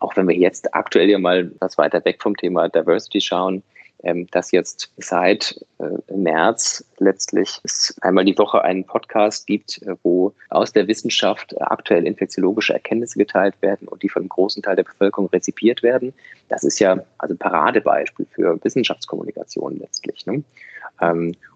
Auch 0.00 0.16
wenn 0.16 0.28
wir 0.28 0.36
jetzt 0.36 0.74
aktuell 0.74 1.10
ja 1.10 1.18
mal 1.18 1.50
was 1.60 1.78
weiter 1.78 2.04
weg 2.04 2.22
vom 2.22 2.36
Thema 2.36 2.68
Diversity 2.68 3.20
schauen, 3.20 3.62
ähm, 4.04 4.26
dass 4.32 4.50
jetzt 4.50 4.92
seit 4.98 5.64
äh, 5.78 6.14
März 6.14 6.84
letztlich 6.98 7.58
es 7.62 7.96
einmal 8.02 8.26
die 8.26 8.36
Woche 8.36 8.62
einen 8.62 8.84
Podcast 8.84 9.46
gibt, 9.46 9.80
äh, 9.82 9.96
wo 10.02 10.34
aus 10.50 10.74
der 10.74 10.86
Wissenschaft 10.88 11.58
aktuell 11.58 12.06
infektiologische 12.06 12.74
Erkenntnisse 12.74 13.18
geteilt 13.18 13.54
werden 13.62 13.88
und 13.88 14.02
die 14.02 14.10
von 14.10 14.22
einem 14.22 14.28
großen 14.28 14.62
Teil 14.62 14.76
der 14.76 14.82
Bevölkerung 14.82 15.28
rezipiert 15.28 15.82
werden. 15.82 16.12
Das 16.50 16.64
ist 16.64 16.80
ja 16.80 17.02
also 17.16 17.34
ein 17.34 17.38
Paradebeispiel 17.38 18.26
für 18.30 18.62
Wissenschaftskommunikation 18.62 19.78
letztlich. 19.78 20.26
Ne? 20.26 20.44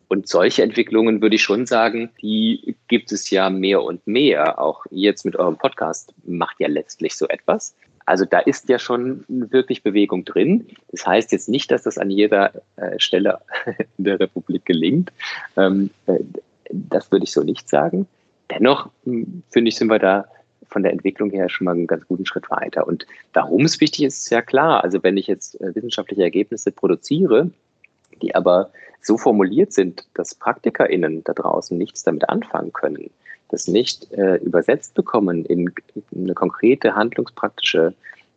Und 0.08 0.26
solche 0.26 0.62
Entwicklungen 0.62 1.20
würde 1.20 1.36
ich 1.36 1.42
schon 1.42 1.66
sagen, 1.66 2.10
die 2.22 2.76
gibt 2.88 3.12
es 3.12 3.28
ja 3.30 3.50
mehr 3.50 3.82
und 3.82 4.06
mehr. 4.06 4.58
Auch 4.58 4.86
jetzt 4.90 5.24
mit 5.24 5.36
eurem 5.36 5.58
Podcast 5.58 6.14
macht 6.24 6.56
ja 6.60 6.68
letztlich 6.68 7.14
so 7.14 7.28
etwas. 7.28 7.74
Also 8.06 8.24
da 8.24 8.38
ist 8.38 8.70
ja 8.70 8.78
schon 8.78 9.24
wirklich 9.28 9.82
Bewegung 9.82 10.24
drin. 10.24 10.66
Das 10.90 11.06
heißt 11.06 11.30
jetzt 11.30 11.50
nicht, 11.50 11.70
dass 11.70 11.82
das 11.82 11.98
an 11.98 12.10
jeder 12.10 12.52
äh, 12.76 12.98
Stelle 12.98 13.40
in 13.98 14.04
der 14.04 14.18
Republik 14.18 14.64
gelingt. 14.64 15.12
Ähm, 15.58 15.90
äh, 16.06 16.18
das 16.70 17.12
würde 17.12 17.24
ich 17.24 17.32
so 17.32 17.42
nicht 17.42 17.68
sagen. 17.68 18.06
Dennoch 18.50 18.88
hm, 19.04 19.42
finde 19.50 19.68
ich, 19.68 19.76
sind 19.76 19.88
wir 19.88 19.98
da 19.98 20.24
von 20.70 20.82
der 20.82 20.92
Entwicklung 20.92 21.30
her 21.30 21.50
schon 21.50 21.66
mal 21.66 21.72
einen 21.72 21.86
ganz 21.86 22.06
guten 22.06 22.24
Schritt 22.24 22.50
weiter. 22.50 22.86
Und 22.86 23.06
warum 23.34 23.66
es 23.66 23.78
wichtig 23.80 24.04
ist, 24.04 24.18
ist 24.18 24.30
ja 24.30 24.40
klar. 24.40 24.82
Also 24.84 25.02
wenn 25.02 25.18
ich 25.18 25.26
jetzt 25.26 25.60
äh, 25.60 25.74
wissenschaftliche 25.74 26.22
Ergebnisse 26.22 26.72
produziere, 26.72 27.50
die 28.18 28.34
aber 28.34 28.70
so 29.00 29.16
formuliert 29.16 29.72
sind, 29.72 30.06
dass 30.14 30.34
PraktikerInnen 30.34 31.24
da 31.24 31.32
draußen 31.32 31.76
nichts 31.76 32.02
damit 32.02 32.28
anfangen 32.28 32.72
können, 32.72 33.10
das 33.48 33.68
nicht 33.68 34.12
äh, 34.12 34.36
übersetzt 34.36 34.94
bekommen 34.94 35.44
in, 35.44 35.72
in 36.10 36.24
eine 36.24 36.34
konkrete 36.34 36.94
handlungspraktische 36.94 37.94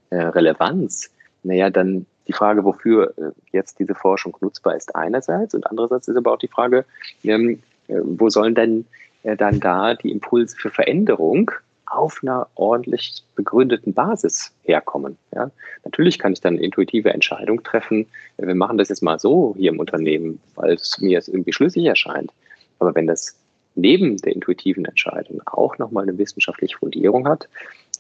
äh, 0.09 0.15
Relevanz, 0.15 1.09
naja, 1.43 1.69
dann 1.69 2.05
die 2.27 2.33
Frage, 2.33 2.63
wofür 2.63 3.13
äh, 3.17 3.31
jetzt 3.51 3.79
diese 3.79 3.95
Forschung 3.95 4.37
nutzbar 4.41 4.75
ist, 4.75 4.95
einerseits 4.95 5.53
und 5.53 5.65
andererseits 5.67 6.07
ist 6.07 6.15
aber 6.15 6.33
auch 6.33 6.37
die 6.39 6.47
Frage, 6.47 6.85
ähm, 7.23 7.61
äh, 7.87 7.95
wo 8.03 8.29
sollen 8.29 8.55
denn 8.55 8.85
äh, 9.23 9.35
dann 9.35 9.59
da 9.59 9.95
die 9.95 10.11
Impulse 10.11 10.55
für 10.55 10.69
Veränderung 10.69 11.51
auf 11.91 12.19
einer 12.21 12.47
ordentlich 12.55 13.23
begründeten 13.35 13.93
Basis 13.93 14.53
herkommen. 14.63 15.17
Ja? 15.33 15.51
Natürlich 15.83 16.19
kann 16.19 16.33
ich 16.33 16.41
dann 16.41 16.57
intuitive 16.57 17.13
Entscheidungen 17.13 17.63
treffen. 17.63 18.07
Wir 18.37 18.55
machen 18.55 18.77
das 18.77 18.89
jetzt 18.89 19.03
mal 19.03 19.19
so 19.19 19.55
hier 19.57 19.71
im 19.71 19.79
Unternehmen, 19.79 20.39
weil 20.55 20.73
es 20.73 20.99
mir 20.99 21.11
jetzt 21.11 21.27
irgendwie 21.27 21.53
schlüssig 21.53 21.85
erscheint. 21.85 22.31
Aber 22.79 22.95
wenn 22.95 23.07
das 23.07 23.35
neben 23.75 24.17
der 24.17 24.33
intuitiven 24.33 24.85
Entscheidung 24.85 25.41
auch 25.45 25.77
nochmal 25.77 26.03
eine 26.03 26.17
wissenschaftliche 26.17 26.77
Fundierung 26.77 27.27
hat, 27.27 27.47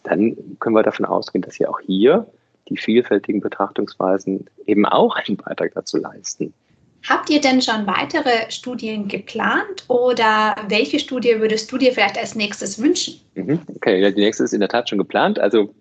dann 0.03 0.35
können 0.59 0.75
wir 0.75 0.83
davon 0.83 1.05
ausgehen, 1.05 1.41
dass 1.41 1.57
ja 1.57 1.69
auch 1.69 1.79
hier 1.79 2.25
die 2.69 2.77
vielfältigen 2.77 3.41
Betrachtungsweisen 3.41 4.47
eben 4.65 4.85
auch 4.85 5.17
einen 5.17 5.37
Beitrag 5.37 5.73
dazu 5.73 5.97
leisten. 5.97 6.53
Habt 7.07 7.29
ihr 7.29 7.41
denn 7.41 7.61
schon 7.61 7.87
weitere 7.87 8.49
Studien 8.49 9.07
geplant 9.07 9.85
oder 9.87 10.55
welche 10.67 10.99
Studie 10.99 11.39
würdest 11.39 11.71
du 11.71 11.77
dir 11.77 11.93
vielleicht 11.93 12.17
als 12.17 12.35
nächstes 12.35 12.81
wünschen? 12.81 13.19
Mhm. 13.35 13.59
Okay, 13.75 13.99
ja, 14.01 14.11
die 14.11 14.21
nächste 14.21 14.43
ist 14.43 14.53
in 14.53 14.59
der 14.59 14.69
Tat 14.69 14.89
schon 14.89 14.99
geplant. 14.99 15.39
Also 15.39 15.73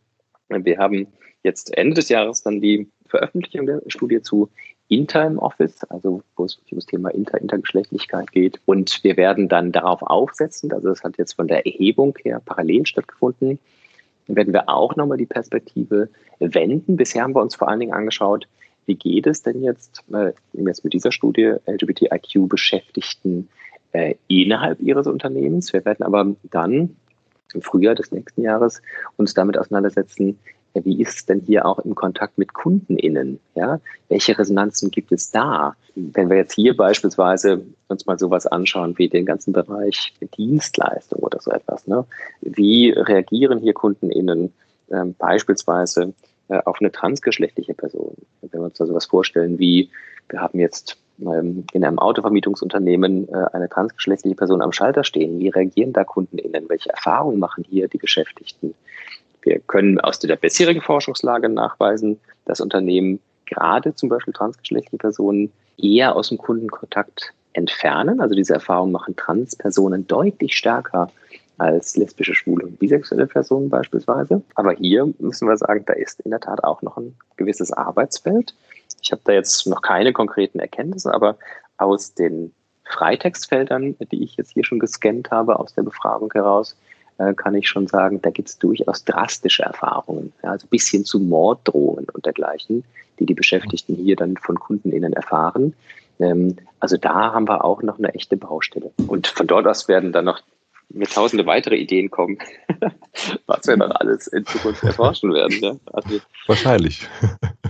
wir 0.49 0.79
haben 0.79 1.07
jetzt 1.43 1.77
Ende 1.77 1.95
des 1.95 2.09
Jahres 2.09 2.43
dann 2.43 2.61
die 2.61 2.89
Veröffentlichung 3.07 3.67
der 3.67 3.83
Studie 3.89 4.23
zu 4.23 4.49
Inter 4.89 5.25
im 5.25 5.39
Office, 5.39 5.85
also 5.85 6.23
wo 6.37 6.45
es 6.45 6.57
um 6.71 6.77
das 6.77 6.87
Thema 6.87 7.11
Inter, 7.11 7.41
Intergeschlechtlichkeit 7.41 8.33
geht. 8.33 8.59
Und 8.67 9.05
wir 9.05 9.17
werden 9.17 9.49
dann 9.49 9.73
darauf 9.73 10.03
aufsetzen, 10.03 10.73
also 10.73 10.89
das 10.89 11.05
hat 11.05 11.17
jetzt 11.19 11.35
von 11.35 11.47
der 11.47 11.65
Erhebung 11.65 12.17
her 12.23 12.41
parallel 12.45 12.87
stattgefunden, 12.87 13.59
werden 14.27 14.53
wir 14.53 14.69
auch 14.69 14.97
nochmal 14.97 15.19
die 15.19 15.27
Perspektive 15.27 16.09
wenden. 16.39 16.97
Bisher 16.97 17.23
haben 17.23 17.35
wir 17.35 17.43
uns 17.43 17.55
vor 17.55 17.69
allen 17.69 17.81
Dingen 17.81 17.93
angeschaut, 17.93 18.49
wie 18.87 18.95
geht 18.95 19.27
es 19.27 19.43
denn 19.43 19.63
jetzt, 19.63 20.03
äh, 20.13 20.33
jetzt 20.53 20.85
mit 20.85 20.93
dieser 20.93 21.13
Studie 21.13 21.55
LGBTIQ-Beschäftigten 21.67 23.49
äh, 23.93 24.15
innerhalb 24.29 24.81
ihres 24.81 25.07
Unternehmens? 25.07 25.73
Wir 25.73 25.85
werden 25.85 26.05
aber 26.05 26.35
dann 26.51 26.97
im 27.55 27.63
Frühjahr 27.63 27.95
des 27.95 28.13
nächsten 28.13 28.43
Jahres 28.43 28.83
uns 29.17 29.35
damit 29.35 29.59
auseinandersetzen, 29.59 30.39
äh, 30.75 30.83
wie 30.85 31.01
ist 31.01 31.17
es 31.17 31.27
denn 31.27 31.41
hier 31.41 31.67
auch 31.67 31.79
im 31.81 31.95
Kontakt 31.95 32.39
mit 32.39 32.53
KundenInnen? 32.55 33.41
Ja? 33.55 33.81
Welche 34.09 34.39
Resonanzen 34.39 34.91
gibt 34.91 35.13
es 35.13 35.31
da? 35.31 35.75
Wenn 35.95 36.31
wir 36.31 36.37
jetzt 36.37 36.55
hier 36.55 36.77
beispielsweise 36.77 37.65
uns 37.89 38.07
mal 38.07 38.19
sowas 38.19 38.47
anschauen 38.47 38.97
wie 38.99 39.09
den 39.09 39.27
ganzen 39.27 39.53
Bereich 39.53 40.15
Dienstleistung 40.37 41.21
oder 41.21 41.41
so 41.41 41.51
etwas, 41.51 41.87
ne? 41.87 42.05
wie 42.41 42.91
reagieren 42.91 43.59
hier 43.59 43.75
KundenInnen 43.75 44.53
ähm, 44.91 45.15
beispielsweise 45.19 46.15
äh, 46.51 46.61
auf 46.65 46.79
eine 46.81 46.91
transgeschlechtliche 46.91 47.75
Person. 47.75 48.17
Wenn 48.43 48.61
wir 48.61 48.65
uns 48.65 48.75
da 48.79 48.85
sowas 48.85 49.07
vorstellen 49.07 49.59
wie, 49.59 49.91
wir 50.29 50.41
haben 50.41 50.59
jetzt 50.59 50.99
ähm, 51.21 51.65
in 51.73 51.85
einem 51.85 51.99
Autovermietungsunternehmen 51.99 53.29
äh, 53.29 53.47
eine 53.53 53.69
transgeschlechtliche 53.69 54.35
Person 54.35 54.61
am 54.61 54.73
Schalter 54.73 55.05
stehen. 55.05 55.39
Wie 55.39 55.49
reagieren 55.49 55.93
da 55.93 56.03
KundenInnen? 56.03 56.69
Welche 56.69 56.91
Erfahrungen 56.91 57.39
machen 57.39 57.65
hier 57.69 57.87
die 57.87 57.99
Beschäftigten? 57.99 58.75
Wir 59.43 59.61
können 59.61 60.01
aus 60.01 60.19
der 60.19 60.35
bisherigen 60.37 60.81
Forschungslage 60.81 61.49
nachweisen, 61.49 62.19
dass 62.47 62.61
Unternehmen 62.61 63.21
gerade 63.47 63.95
zum 63.95 64.09
Beispiel 64.09 64.35
transgeschlechtliche 64.35 64.99
Personen 64.99 65.53
eher 65.79 66.17
aus 66.17 66.31
dem 66.31 66.39
Kundenkontakt 66.39 67.33
entfernen. 67.53 68.21
Also 68.21 68.35
diese 68.35 68.55
Erfahrungen 68.55 68.93
machen 68.93 69.17
Transpersonen 69.17 70.07
deutlich 70.07 70.57
stärker 70.57 71.11
als 71.61 71.97
lesbische, 71.97 72.35
schwule 72.35 72.67
und 72.67 72.79
bisexuelle 72.79 73.27
Personen 73.27 73.69
beispielsweise. 73.69 74.43
Aber 74.55 74.73
hier 74.73 75.13
müssen 75.19 75.47
wir 75.47 75.57
sagen, 75.57 75.85
da 75.87 75.93
ist 75.93 76.21
in 76.21 76.31
der 76.31 76.41
Tat 76.41 76.65
auch 76.65 76.81
noch 76.81 76.97
ein 76.97 77.15
gewisses 77.37 77.71
Arbeitsfeld. 77.73 78.55
Ich 79.03 79.13
habe 79.13 79.23
da 79.25 79.33
jetzt 79.33 79.67
noch 79.67 79.83
keine 79.83 80.13
konkreten 80.13 80.59
Erkenntnisse, 80.59 81.13
aber 81.13 81.37
aus 81.77 82.15
den 82.15 82.53
Freitextfeldern, 82.85 83.97
die 84.11 84.25
ich 84.25 84.37
jetzt 84.37 84.53
hier 84.53 84.65
schon 84.65 84.79
gescannt 84.79 85.31
habe, 85.31 85.59
aus 85.59 85.75
der 85.75 85.83
Befragung 85.83 86.33
heraus, 86.33 86.77
äh, 87.19 87.35
kann 87.35 87.55
ich 87.55 87.69
schon 87.69 87.87
sagen, 87.87 88.23
da 88.23 88.31
gibt 88.31 88.49
es 88.49 88.59
durchaus 88.59 89.05
drastische 89.05 89.63
Erfahrungen, 89.63 90.33
also 90.43 90.67
bis 90.67 90.89
hin 90.89 91.05
zu 91.05 91.21
Morddrohungen 91.21 92.07
und 92.13 92.25
dergleichen, 92.25 92.85
die 93.19 93.27
die 93.27 93.35
Beschäftigten 93.35 93.95
hier 93.95 94.17
dann 94.17 94.39
von 94.39 94.59
KundenInnen 94.59 95.13
erfahren. 95.13 95.75
Ähm, 96.19 96.57
also 96.81 96.97
da 96.97 97.35
haben 97.35 97.47
wir 97.47 97.65
auch 97.65 97.83
noch 97.83 97.99
eine 97.99 98.15
echte 98.15 98.39
Baustelle. 98.39 98.91
Und 99.07 99.27
von 99.27 99.47
dort 99.47 99.67
aus 99.67 99.89
werden 99.89 100.13
dann 100.13 100.25
noch 100.25 100.41
mir 100.91 101.07
tausende 101.07 101.47
weitere 101.47 101.77
Ideen 101.77 102.11
kommen, 102.11 102.39
was 103.47 103.67
wir 103.67 103.77
noch 103.77 103.91
alles 103.91 104.27
in 104.29 104.45
Zukunft 104.47 104.83
erforschen 104.83 105.33
werden. 105.33 105.59
Ja? 105.61 105.77
Also, 105.93 106.21
Wahrscheinlich. 106.47 107.09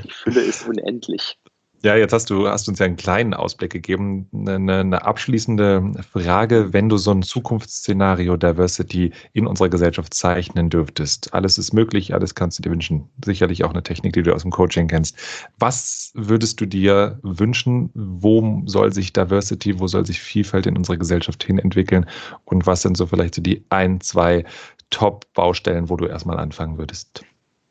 Die 0.04 0.10
Fülle 0.10 0.40
ist 0.40 0.66
unendlich. 0.66 1.38
Ja, 1.82 1.96
jetzt 1.96 2.12
hast 2.12 2.28
du 2.28 2.46
hast 2.46 2.68
uns 2.68 2.78
ja 2.78 2.84
einen 2.84 2.96
kleinen 2.96 3.32
Ausblick 3.32 3.72
gegeben. 3.72 4.28
Eine, 4.34 4.80
eine, 4.80 5.04
abschließende 5.06 5.92
Frage, 6.12 6.74
wenn 6.74 6.90
du 6.90 6.98
so 6.98 7.10
ein 7.10 7.22
Zukunftsszenario 7.22 8.36
Diversity 8.36 9.12
in 9.32 9.46
unserer 9.46 9.70
Gesellschaft 9.70 10.12
zeichnen 10.12 10.68
dürftest. 10.68 11.32
Alles 11.32 11.56
ist 11.56 11.72
möglich, 11.72 12.12
alles 12.12 12.34
kannst 12.34 12.58
du 12.58 12.62
dir 12.62 12.70
wünschen. 12.70 13.08
Sicherlich 13.24 13.64
auch 13.64 13.70
eine 13.70 13.82
Technik, 13.82 14.12
die 14.12 14.22
du 14.22 14.34
aus 14.34 14.42
dem 14.42 14.50
Coaching 14.50 14.88
kennst. 14.88 15.16
Was 15.58 16.12
würdest 16.14 16.60
du 16.60 16.66
dir 16.66 17.18
wünschen? 17.22 17.88
Wo 17.94 18.62
soll 18.66 18.92
sich 18.92 19.14
Diversity, 19.14 19.80
wo 19.80 19.86
soll 19.86 20.04
sich 20.04 20.20
Vielfalt 20.20 20.66
in 20.66 20.76
unserer 20.76 20.98
Gesellschaft 20.98 21.42
hin 21.42 21.58
entwickeln? 21.58 22.04
Und 22.44 22.66
was 22.66 22.82
sind 22.82 22.98
so 22.98 23.06
vielleicht 23.06 23.36
so 23.36 23.40
die 23.40 23.64
ein, 23.70 24.02
zwei 24.02 24.44
Top-Baustellen, 24.90 25.88
wo 25.88 25.96
du 25.96 26.04
erstmal 26.04 26.38
anfangen 26.38 26.76
würdest? 26.76 27.24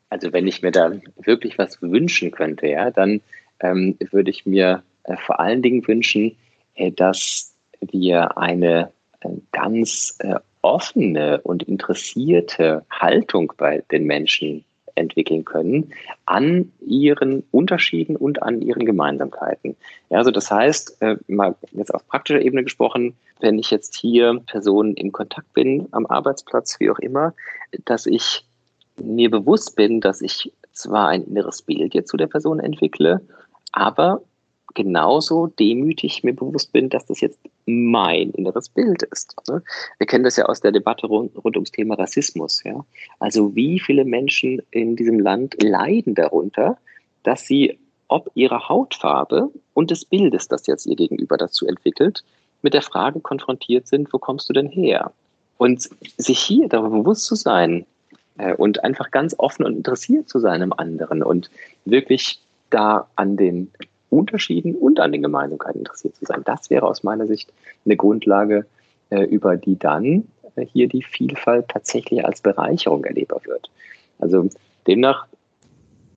Also 0.08 0.32
wenn 0.32 0.48
ich 0.48 0.62
mir 0.62 0.72
da 0.72 0.90
wirklich 1.22 1.58
was 1.58 1.80
wünschen 1.80 2.32
könnte, 2.32 2.66
ja, 2.66 2.90
dann 2.90 3.20
ähm, 3.60 3.96
würde 4.10 4.30
ich 4.30 4.46
mir 4.46 4.82
äh, 5.04 5.16
vor 5.16 5.40
allen 5.40 5.62
Dingen 5.62 5.86
wünschen, 5.86 6.36
äh, 6.74 6.90
dass 6.92 7.54
wir 7.80 8.36
eine 8.36 8.90
äh, 9.20 9.28
ganz 9.52 10.16
äh, 10.20 10.36
offene 10.62 11.40
und 11.42 11.62
interessierte 11.62 12.84
Haltung 12.90 13.52
bei 13.56 13.82
den 13.90 14.04
Menschen 14.04 14.64
entwickeln 14.94 15.44
können 15.44 15.92
an 16.26 16.70
ihren 16.80 17.42
Unterschieden 17.50 18.16
und 18.16 18.42
an 18.42 18.60
ihren 18.60 18.84
Gemeinsamkeiten. 18.84 19.76
Ja, 20.10 20.18
also 20.18 20.30
das 20.30 20.50
heißt, 20.50 21.00
äh, 21.00 21.16
mal 21.28 21.54
jetzt 21.72 21.94
auf 21.94 22.06
praktischer 22.06 22.40
Ebene 22.40 22.64
gesprochen, 22.64 23.14
wenn 23.40 23.58
ich 23.58 23.70
jetzt 23.70 23.96
hier 23.96 24.40
Personen 24.46 24.94
in 24.94 25.12
Kontakt 25.12 25.52
bin 25.54 25.88
am 25.92 26.06
Arbeitsplatz, 26.06 26.78
wie 26.78 26.90
auch 26.90 26.98
immer, 26.98 27.34
dass 27.84 28.06
ich 28.06 28.44
mir 28.98 29.30
bewusst 29.30 29.76
bin, 29.76 30.00
dass 30.00 30.20
ich 30.20 30.52
zwar 30.72 31.08
ein 31.08 31.24
inneres 31.24 31.62
Bild 31.62 31.94
jetzt 31.94 32.10
zu 32.10 32.16
der 32.16 32.26
Person 32.26 32.60
entwickle, 32.60 33.20
aber 33.72 34.22
genauso 34.74 35.48
demütig 35.48 36.22
mir 36.22 36.34
bewusst 36.34 36.72
bin, 36.72 36.88
dass 36.88 37.06
das 37.06 37.20
jetzt 37.20 37.40
mein 37.66 38.30
inneres 38.30 38.68
Bild 38.68 39.02
ist. 39.02 39.34
Ne? 39.48 39.62
Wir 39.98 40.06
kennen 40.06 40.24
das 40.24 40.36
ja 40.36 40.46
aus 40.46 40.60
der 40.60 40.72
Debatte 40.72 41.06
rund, 41.06 41.32
rund, 41.44 41.56
ums 41.56 41.72
Thema 41.72 41.94
Rassismus. 41.96 42.62
Ja? 42.64 42.84
Also 43.18 43.54
wie 43.54 43.80
viele 43.80 44.04
Menschen 44.04 44.62
in 44.70 44.96
diesem 44.96 45.18
Land 45.18 45.60
leiden 45.62 46.14
darunter, 46.14 46.78
dass 47.22 47.46
sie 47.46 47.78
ob 48.08 48.30
ihrer 48.34 48.68
Hautfarbe 48.68 49.50
und 49.72 49.90
des 49.90 50.04
Bildes, 50.04 50.48
das 50.48 50.66
jetzt 50.66 50.86
ihr 50.86 50.96
Gegenüber 50.96 51.36
dazu 51.36 51.66
entwickelt, 51.66 52.24
mit 52.62 52.74
der 52.74 52.82
Frage 52.82 53.20
konfrontiert 53.20 53.86
sind, 53.86 54.12
wo 54.12 54.18
kommst 54.18 54.48
du 54.48 54.52
denn 54.52 54.68
her? 54.68 55.12
Und 55.58 55.88
sich 56.16 56.40
hier 56.40 56.68
darüber 56.68 56.98
bewusst 56.98 57.26
zu 57.26 57.36
sein 57.36 57.86
äh, 58.38 58.54
und 58.54 58.82
einfach 58.82 59.10
ganz 59.10 59.34
offen 59.38 59.64
und 59.64 59.76
interessiert 59.76 60.28
zu 60.28 60.40
sein 60.40 60.62
am 60.62 60.72
anderen 60.72 61.22
und 61.22 61.50
wirklich 61.84 62.40
da 62.70 63.08
an 63.16 63.36
den 63.36 63.70
Unterschieden 64.10 64.74
und 64.74 65.00
an 65.00 65.12
den 65.12 65.22
Gemeinsamkeiten 65.22 65.80
interessiert 65.80 66.16
zu 66.16 66.24
sein. 66.24 66.42
Das 66.44 66.70
wäre 66.70 66.86
aus 66.86 67.02
meiner 67.02 67.26
Sicht 67.26 67.52
eine 67.84 67.96
Grundlage, 67.96 68.66
äh, 69.10 69.22
über 69.24 69.56
die 69.56 69.78
dann 69.78 70.28
äh, 70.56 70.66
hier 70.66 70.88
die 70.88 71.02
Vielfalt 71.02 71.68
tatsächlich 71.68 72.24
als 72.24 72.40
Bereicherung 72.40 73.04
erlebbar 73.04 73.40
wird. 73.44 73.70
Also 74.18 74.48
demnach, 74.86 75.26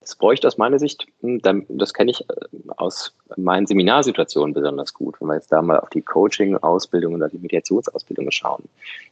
es 0.02 0.16
bräuchte 0.16 0.48
aus 0.48 0.58
meiner 0.58 0.80
Sicht, 0.80 1.06
hm, 1.22 1.42
das 1.70 1.94
kenne 1.94 2.12
ich 2.12 2.22
äh, 2.22 2.34
aus 2.78 3.16
meinen 3.38 3.68
Seminarsituationen 3.68 4.54
besonders 4.54 4.94
gut, 4.94 5.20
wenn 5.20 5.28
wir 5.28 5.36
jetzt 5.36 5.52
da 5.52 5.62
mal 5.62 5.80
auf 5.80 5.89
die 5.89 6.02
Coaching-Ausbildung 6.02 7.16
oder 7.16 7.30
die 7.30 7.38
Mediationsausbildung 7.38 8.30
schauen. 8.32 8.63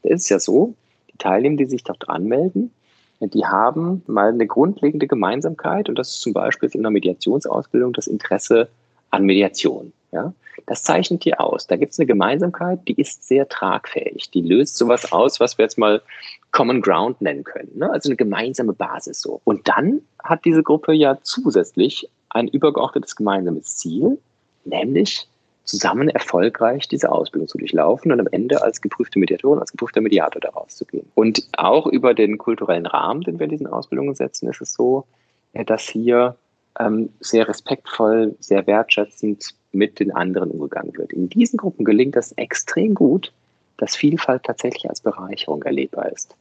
Da 0.04 0.10
ist 0.10 0.24
es 0.24 0.30
ja 0.30 0.40
so, 0.40 0.74
die 1.14 1.18
Teilnehmer, 1.18 1.58
die 1.58 1.66
sich 1.66 1.84
dort 1.84 2.10
anmelden, 2.10 2.72
die 3.28 3.46
haben 3.46 4.04
mal 4.08 4.30
eine 4.30 4.48
grundlegende 4.48 5.08
Gemeinsamkeit 5.08 5.90
und 5.90 5.98
das 5.98 6.10
ist 6.10 6.22
zum 6.22 6.34
Beispiel 6.34 6.70
in 6.74 6.82
der 6.82 6.92
Mediationsausbildung 6.92 7.94
das 7.94 8.08
Interesse 8.08 8.68
an 9.12 9.24
Mediation. 9.24 9.94
Ja? 10.12 10.34
Das 10.66 10.84
zeichnet 10.84 11.26
die 11.26 11.38
aus. 11.38 11.68
Da 11.68 11.76
gibt 11.76 11.94
es 11.94 12.00
eine 12.00 12.08
Gemeinsamkeit, 12.08 12.80
die 12.88 13.00
ist 13.00 13.28
sehr 13.28 13.48
tragfähig. 13.48 14.32
Die 14.32 14.42
löst 14.42 14.78
sowas 14.78 15.12
aus, 15.12 15.40
was 15.40 15.58
wir 15.58 15.66
jetzt 15.66 15.78
mal 15.78 16.02
Common 16.52 16.82
Ground 16.82 17.22
nennen 17.22 17.44
können. 17.44 17.72
Ne? 17.76 17.90
Also 17.90 18.10
eine 18.10 18.16
gemeinsame 18.16 18.74
Basis 18.74 19.22
so. 19.22 19.42
Und 19.44 19.68
dann 19.68 20.02
hat 20.24 20.46
diese 20.46 20.64
Gruppe 20.64 20.94
ja 20.94 21.18
zusätzlich 21.22 22.10
ein 22.30 22.48
übergeordnetes 22.48 23.16
gemeinsames 23.16 23.78
Ziel, 23.78 24.18
nämlich 24.66 25.28
zusammen 25.64 26.10
erfolgreich 26.10 26.88
diese 26.88 27.12
Ausbildung 27.12 27.48
zu 27.48 27.58
durchlaufen 27.58 28.12
und 28.12 28.20
am 28.20 28.28
Ende 28.32 28.62
als 28.62 28.82
geprüfte 28.82 29.20
Mediatorin, 29.20 29.60
als 29.60 29.72
geprüfter 29.72 30.02
Mediator 30.02 30.42
daraus 30.42 30.76
zu 30.76 30.86
gehen. 30.86 31.10
Und 31.16 31.48
auch 31.58 31.88
über 31.88 32.14
den 32.14 32.38
kulturellen 32.38 32.86
Rahmen, 32.86 33.22
den 33.22 33.40
wir 33.40 33.46
in 33.46 33.52
diesen 33.52 33.68
Ausbildungen 33.68 34.16
setzen, 34.16 34.50
ist 34.50 34.62
es 34.62 34.74
so, 34.74 35.06
dass 35.54 35.88
hier 35.88 36.36
ähm, 36.80 37.10
sehr 37.20 37.48
respektvoll, 37.48 38.36
sehr 38.40 38.66
wertschätzend 38.68 39.54
mit 39.72 40.00
den 40.00 40.12
anderen 40.12 40.52
umgegangen 40.52 40.98
wird. 40.98 41.14
In 41.14 41.30
diesen 41.30 41.58
Gruppen 41.58 41.86
gelingt 41.86 42.16
das 42.16 42.32
extrem 42.34 42.96
gut, 42.96 43.32
dass 43.78 43.96
Vielfalt 43.96 44.44
tatsächlich 44.44 44.90
als 44.90 45.02
Bereicherung 45.02 45.64
erlebbar 45.64 46.12
ist. 46.12 46.36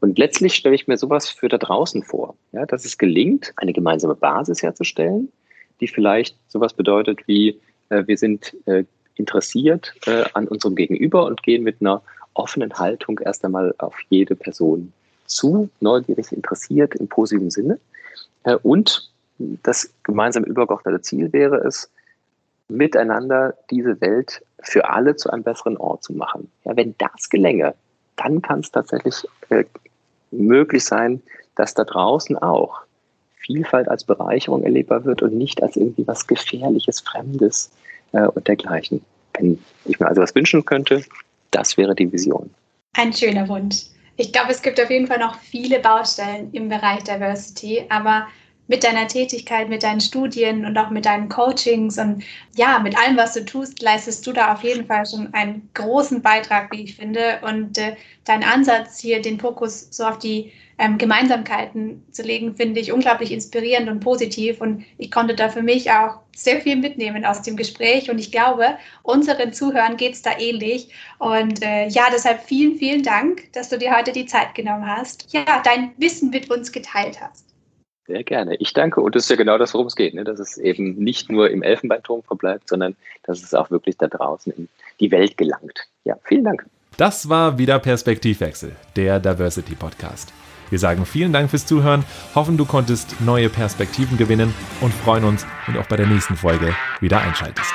Und 0.00 0.18
letztlich 0.18 0.54
stelle 0.54 0.74
ich 0.74 0.86
mir 0.86 0.96
sowas 0.96 1.28
für 1.28 1.48
da 1.48 1.58
draußen 1.58 2.04
vor, 2.04 2.36
ja, 2.52 2.66
dass 2.66 2.84
es 2.84 2.98
gelingt, 2.98 3.52
eine 3.56 3.72
gemeinsame 3.72 4.14
Basis 4.14 4.62
herzustellen, 4.62 5.32
die 5.80 5.88
vielleicht 5.88 6.36
sowas 6.48 6.72
bedeutet 6.72 7.26
wie 7.26 7.48
äh, 7.50 7.56
wir 7.90 8.18
sind 8.18 8.54
äh, 8.66 8.84
interessiert 9.14 9.94
äh, 10.06 10.24
an 10.34 10.46
unserem 10.48 10.76
Gegenüber 10.76 11.24
und 11.26 11.42
gehen 11.42 11.62
mit 11.62 11.80
einer 11.80 12.02
offenen 12.34 12.72
Haltung 12.74 13.18
erst 13.18 13.44
einmal 13.44 13.74
auf 13.78 13.94
jede 14.10 14.36
Person 14.36 14.92
zu, 15.26 15.68
neugierig 15.80 16.32
interessiert 16.32 16.94
im 16.94 17.08
positiven 17.08 17.50
Sinne. 17.50 17.78
und 18.62 19.10
das 19.62 19.92
gemeinsame 20.04 20.46
übergeordnete 20.46 21.02
Ziel 21.02 21.32
wäre 21.32 21.56
es, 21.58 21.90
miteinander 22.68 23.54
diese 23.70 24.00
Welt 24.00 24.42
für 24.60 24.88
alle 24.88 25.16
zu 25.16 25.30
einem 25.30 25.42
besseren 25.42 25.76
Ort 25.76 26.04
zu 26.04 26.12
machen. 26.12 26.50
Ja, 26.64 26.76
wenn 26.76 26.94
das 26.98 27.28
gelänge, 27.28 27.74
dann 28.16 28.42
kann 28.42 28.60
es 28.60 28.70
tatsächlich 28.70 29.26
äh, 29.48 29.64
möglich 30.30 30.84
sein, 30.84 31.22
dass 31.54 31.74
da 31.74 31.84
draußen 31.84 32.36
auch 32.38 32.80
Vielfalt 33.48 33.88
als 33.88 34.04
Bereicherung 34.04 34.62
erlebbar 34.62 35.06
wird 35.06 35.22
und 35.22 35.34
nicht 35.34 35.62
als 35.62 35.76
irgendwie 35.76 36.06
was 36.06 36.26
Gefährliches, 36.26 37.00
Fremdes 37.00 37.70
äh, 38.12 38.26
und 38.26 38.46
dergleichen. 38.46 39.00
Wenn 39.32 39.58
ich 39.86 39.98
mir 39.98 40.06
also 40.06 40.20
was 40.20 40.34
wünschen 40.34 40.66
könnte, 40.66 41.02
das 41.50 41.78
wäre 41.78 41.94
die 41.94 42.12
Vision. 42.12 42.50
Ein 42.92 43.10
schöner 43.10 43.48
Wunsch. 43.48 43.86
Ich 44.16 44.32
glaube, 44.32 44.50
es 44.50 44.60
gibt 44.60 44.78
auf 44.78 44.90
jeden 44.90 45.06
Fall 45.06 45.18
noch 45.18 45.38
viele 45.38 45.78
Baustellen 45.78 46.50
im 46.52 46.68
Bereich 46.68 47.04
Diversity, 47.04 47.86
aber 47.88 48.26
mit 48.68 48.84
deiner 48.84 49.08
Tätigkeit, 49.08 49.68
mit 49.68 49.82
deinen 49.82 50.00
Studien 50.00 50.64
und 50.64 50.76
auch 50.78 50.90
mit 50.90 51.06
deinen 51.06 51.28
Coachings 51.28 51.98
und 51.98 52.22
ja, 52.54 52.78
mit 52.78 52.96
allem, 52.96 53.16
was 53.16 53.32
du 53.32 53.44
tust, 53.44 53.82
leistest 53.82 54.26
du 54.26 54.32
da 54.32 54.52
auf 54.52 54.62
jeden 54.62 54.86
Fall 54.86 55.06
schon 55.06 55.32
einen 55.34 55.68
großen 55.74 56.22
Beitrag, 56.22 56.70
wie 56.70 56.84
ich 56.84 56.96
finde. 56.96 57.40
Und 57.42 57.78
äh, 57.78 57.96
dein 58.24 58.44
Ansatz 58.44 59.00
hier, 59.00 59.22
den 59.22 59.40
Fokus 59.40 59.88
so 59.90 60.04
auf 60.04 60.18
die 60.18 60.52
ähm, 60.76 60.98
Gemeinsamkeiten 60.98 62.04
zu 62.12 62.22
legen, 62.22 62.56
finde 62.56 62.80
ich 62.80 62.92
unglaublich 62.92 63.32
inspirierend 63.32 63.88
und 63.88 64.00
positiv. 64.00 64.60
Und 64.60 64.84
ich 64.98 65.10
konnte 65.10 65.34
da 65.34 65.48
für 65.48 65.62
mich 65.62 65.90
auch 65.90 66.18
sehr 66.36 66.60
viel 66.60 66.76
mitnehmen 66.76 67.24
aus 67.24 67.40
dem 67.40 67.56
Gespräch. 67.56 68.10
Und 68.10 68.18
ich 68.18 68.30
glaube, 68.30 68.76
unseren 69.02 69.54
Zuhörern 69.54 69.96
geht 69.96 70.12
es 70.12 70.22
da 70.22 70.38
ähnlich. 70.38 70.90
Und 71.18 71.62
äh, 71.62 71.88
ja, 71.88 72.04
deshalb 72.12 72.42
vielen, 72.44 72.76
vielen 72.76 73.02
Dank, 73.02 73.50
dass 73.54 73.70
du 73.70 73.78
dir 73.78 73.96
heute 73.96 74.12
die 74.12 74.26
Zeit 74.26 74.54
genommen 74.54 74.86
hast, 74.86 75.32
ja, 75.32 75.62
dein 75.64 75.92
Wissen 75.96 76.28
mit 76.28 76.50
uns 76.50 76.70
geteilt 76.70 77.18
hast. 77.20 77.47
Sehr 78.08 78.24
gerne. 78.24 78.56
Ich 78.56 78.72
danke. 78.72 79.02
Und 79.02 79.14
das 79.14 79.24
ist 79.24 79.28
ja 79.28 79.36
genau 79.36 79.58
das, 79.58 79.74
worum 79.74 79.86
es 79.86 79.94
geht, 79.94 80.14
ne? 80.14 80.24
dass 80.24 80.40
es 80.40 80.56
eben 80.56 80.94
nicht 80.94 81.30
nur 81.30 81.50
im 81.50 81.62
Elfenbeinturm 81.62 82.22
verbleibt, 82.22 82.66
sondern 82.66 82.96
dass 83.22 83.42
es 83.42 83.52
auch 83.52 83.70
wirklich 83.70 83.98
da 83.98 84.06
draußen 84.06 84.50
in 84.54 84.68
die 84.98 85.10
Welt 85.10 85.36
gelangt. 85.36 85.86
Ja, 86.04 86.16
vielen 86.24 86.44
Dank. 86.44 86.64
Das 86.96 87.28
war 87.28 87.58
wieder 87.58 87.78
Perspektivwechsel, 87.78 88.74
der 88.96 89.20
Diversity 89.20 89.74
Podcast. 89.74 90.32
Wir 90.70 90.78
sagen 90.78 91.04
vielen 91.04 91.34
Dank 91.34 91.50
fürs 91.50 91.66
Zuhören, 91.66 92.02
hoffen 92.34 92.56
du 92.56 92.64
konntest 92.64 93.20
neue 93.20 93.50
Perspektiven 93.50 94.16
gewinnen 94.16 94.54
und 94.80 94.92
freuen 94.92 95.24
uns, 95.24 95.46
wenn 95.66 95.74
du 95.74 95.80
auch 95.80 95.86
bei 95.86 95.96
der 95.96 96.06
nächsten 96.06 96.34
Folge 96.34 96.74
wieder 97.00 97.20
einschaltest. 97.20 97.74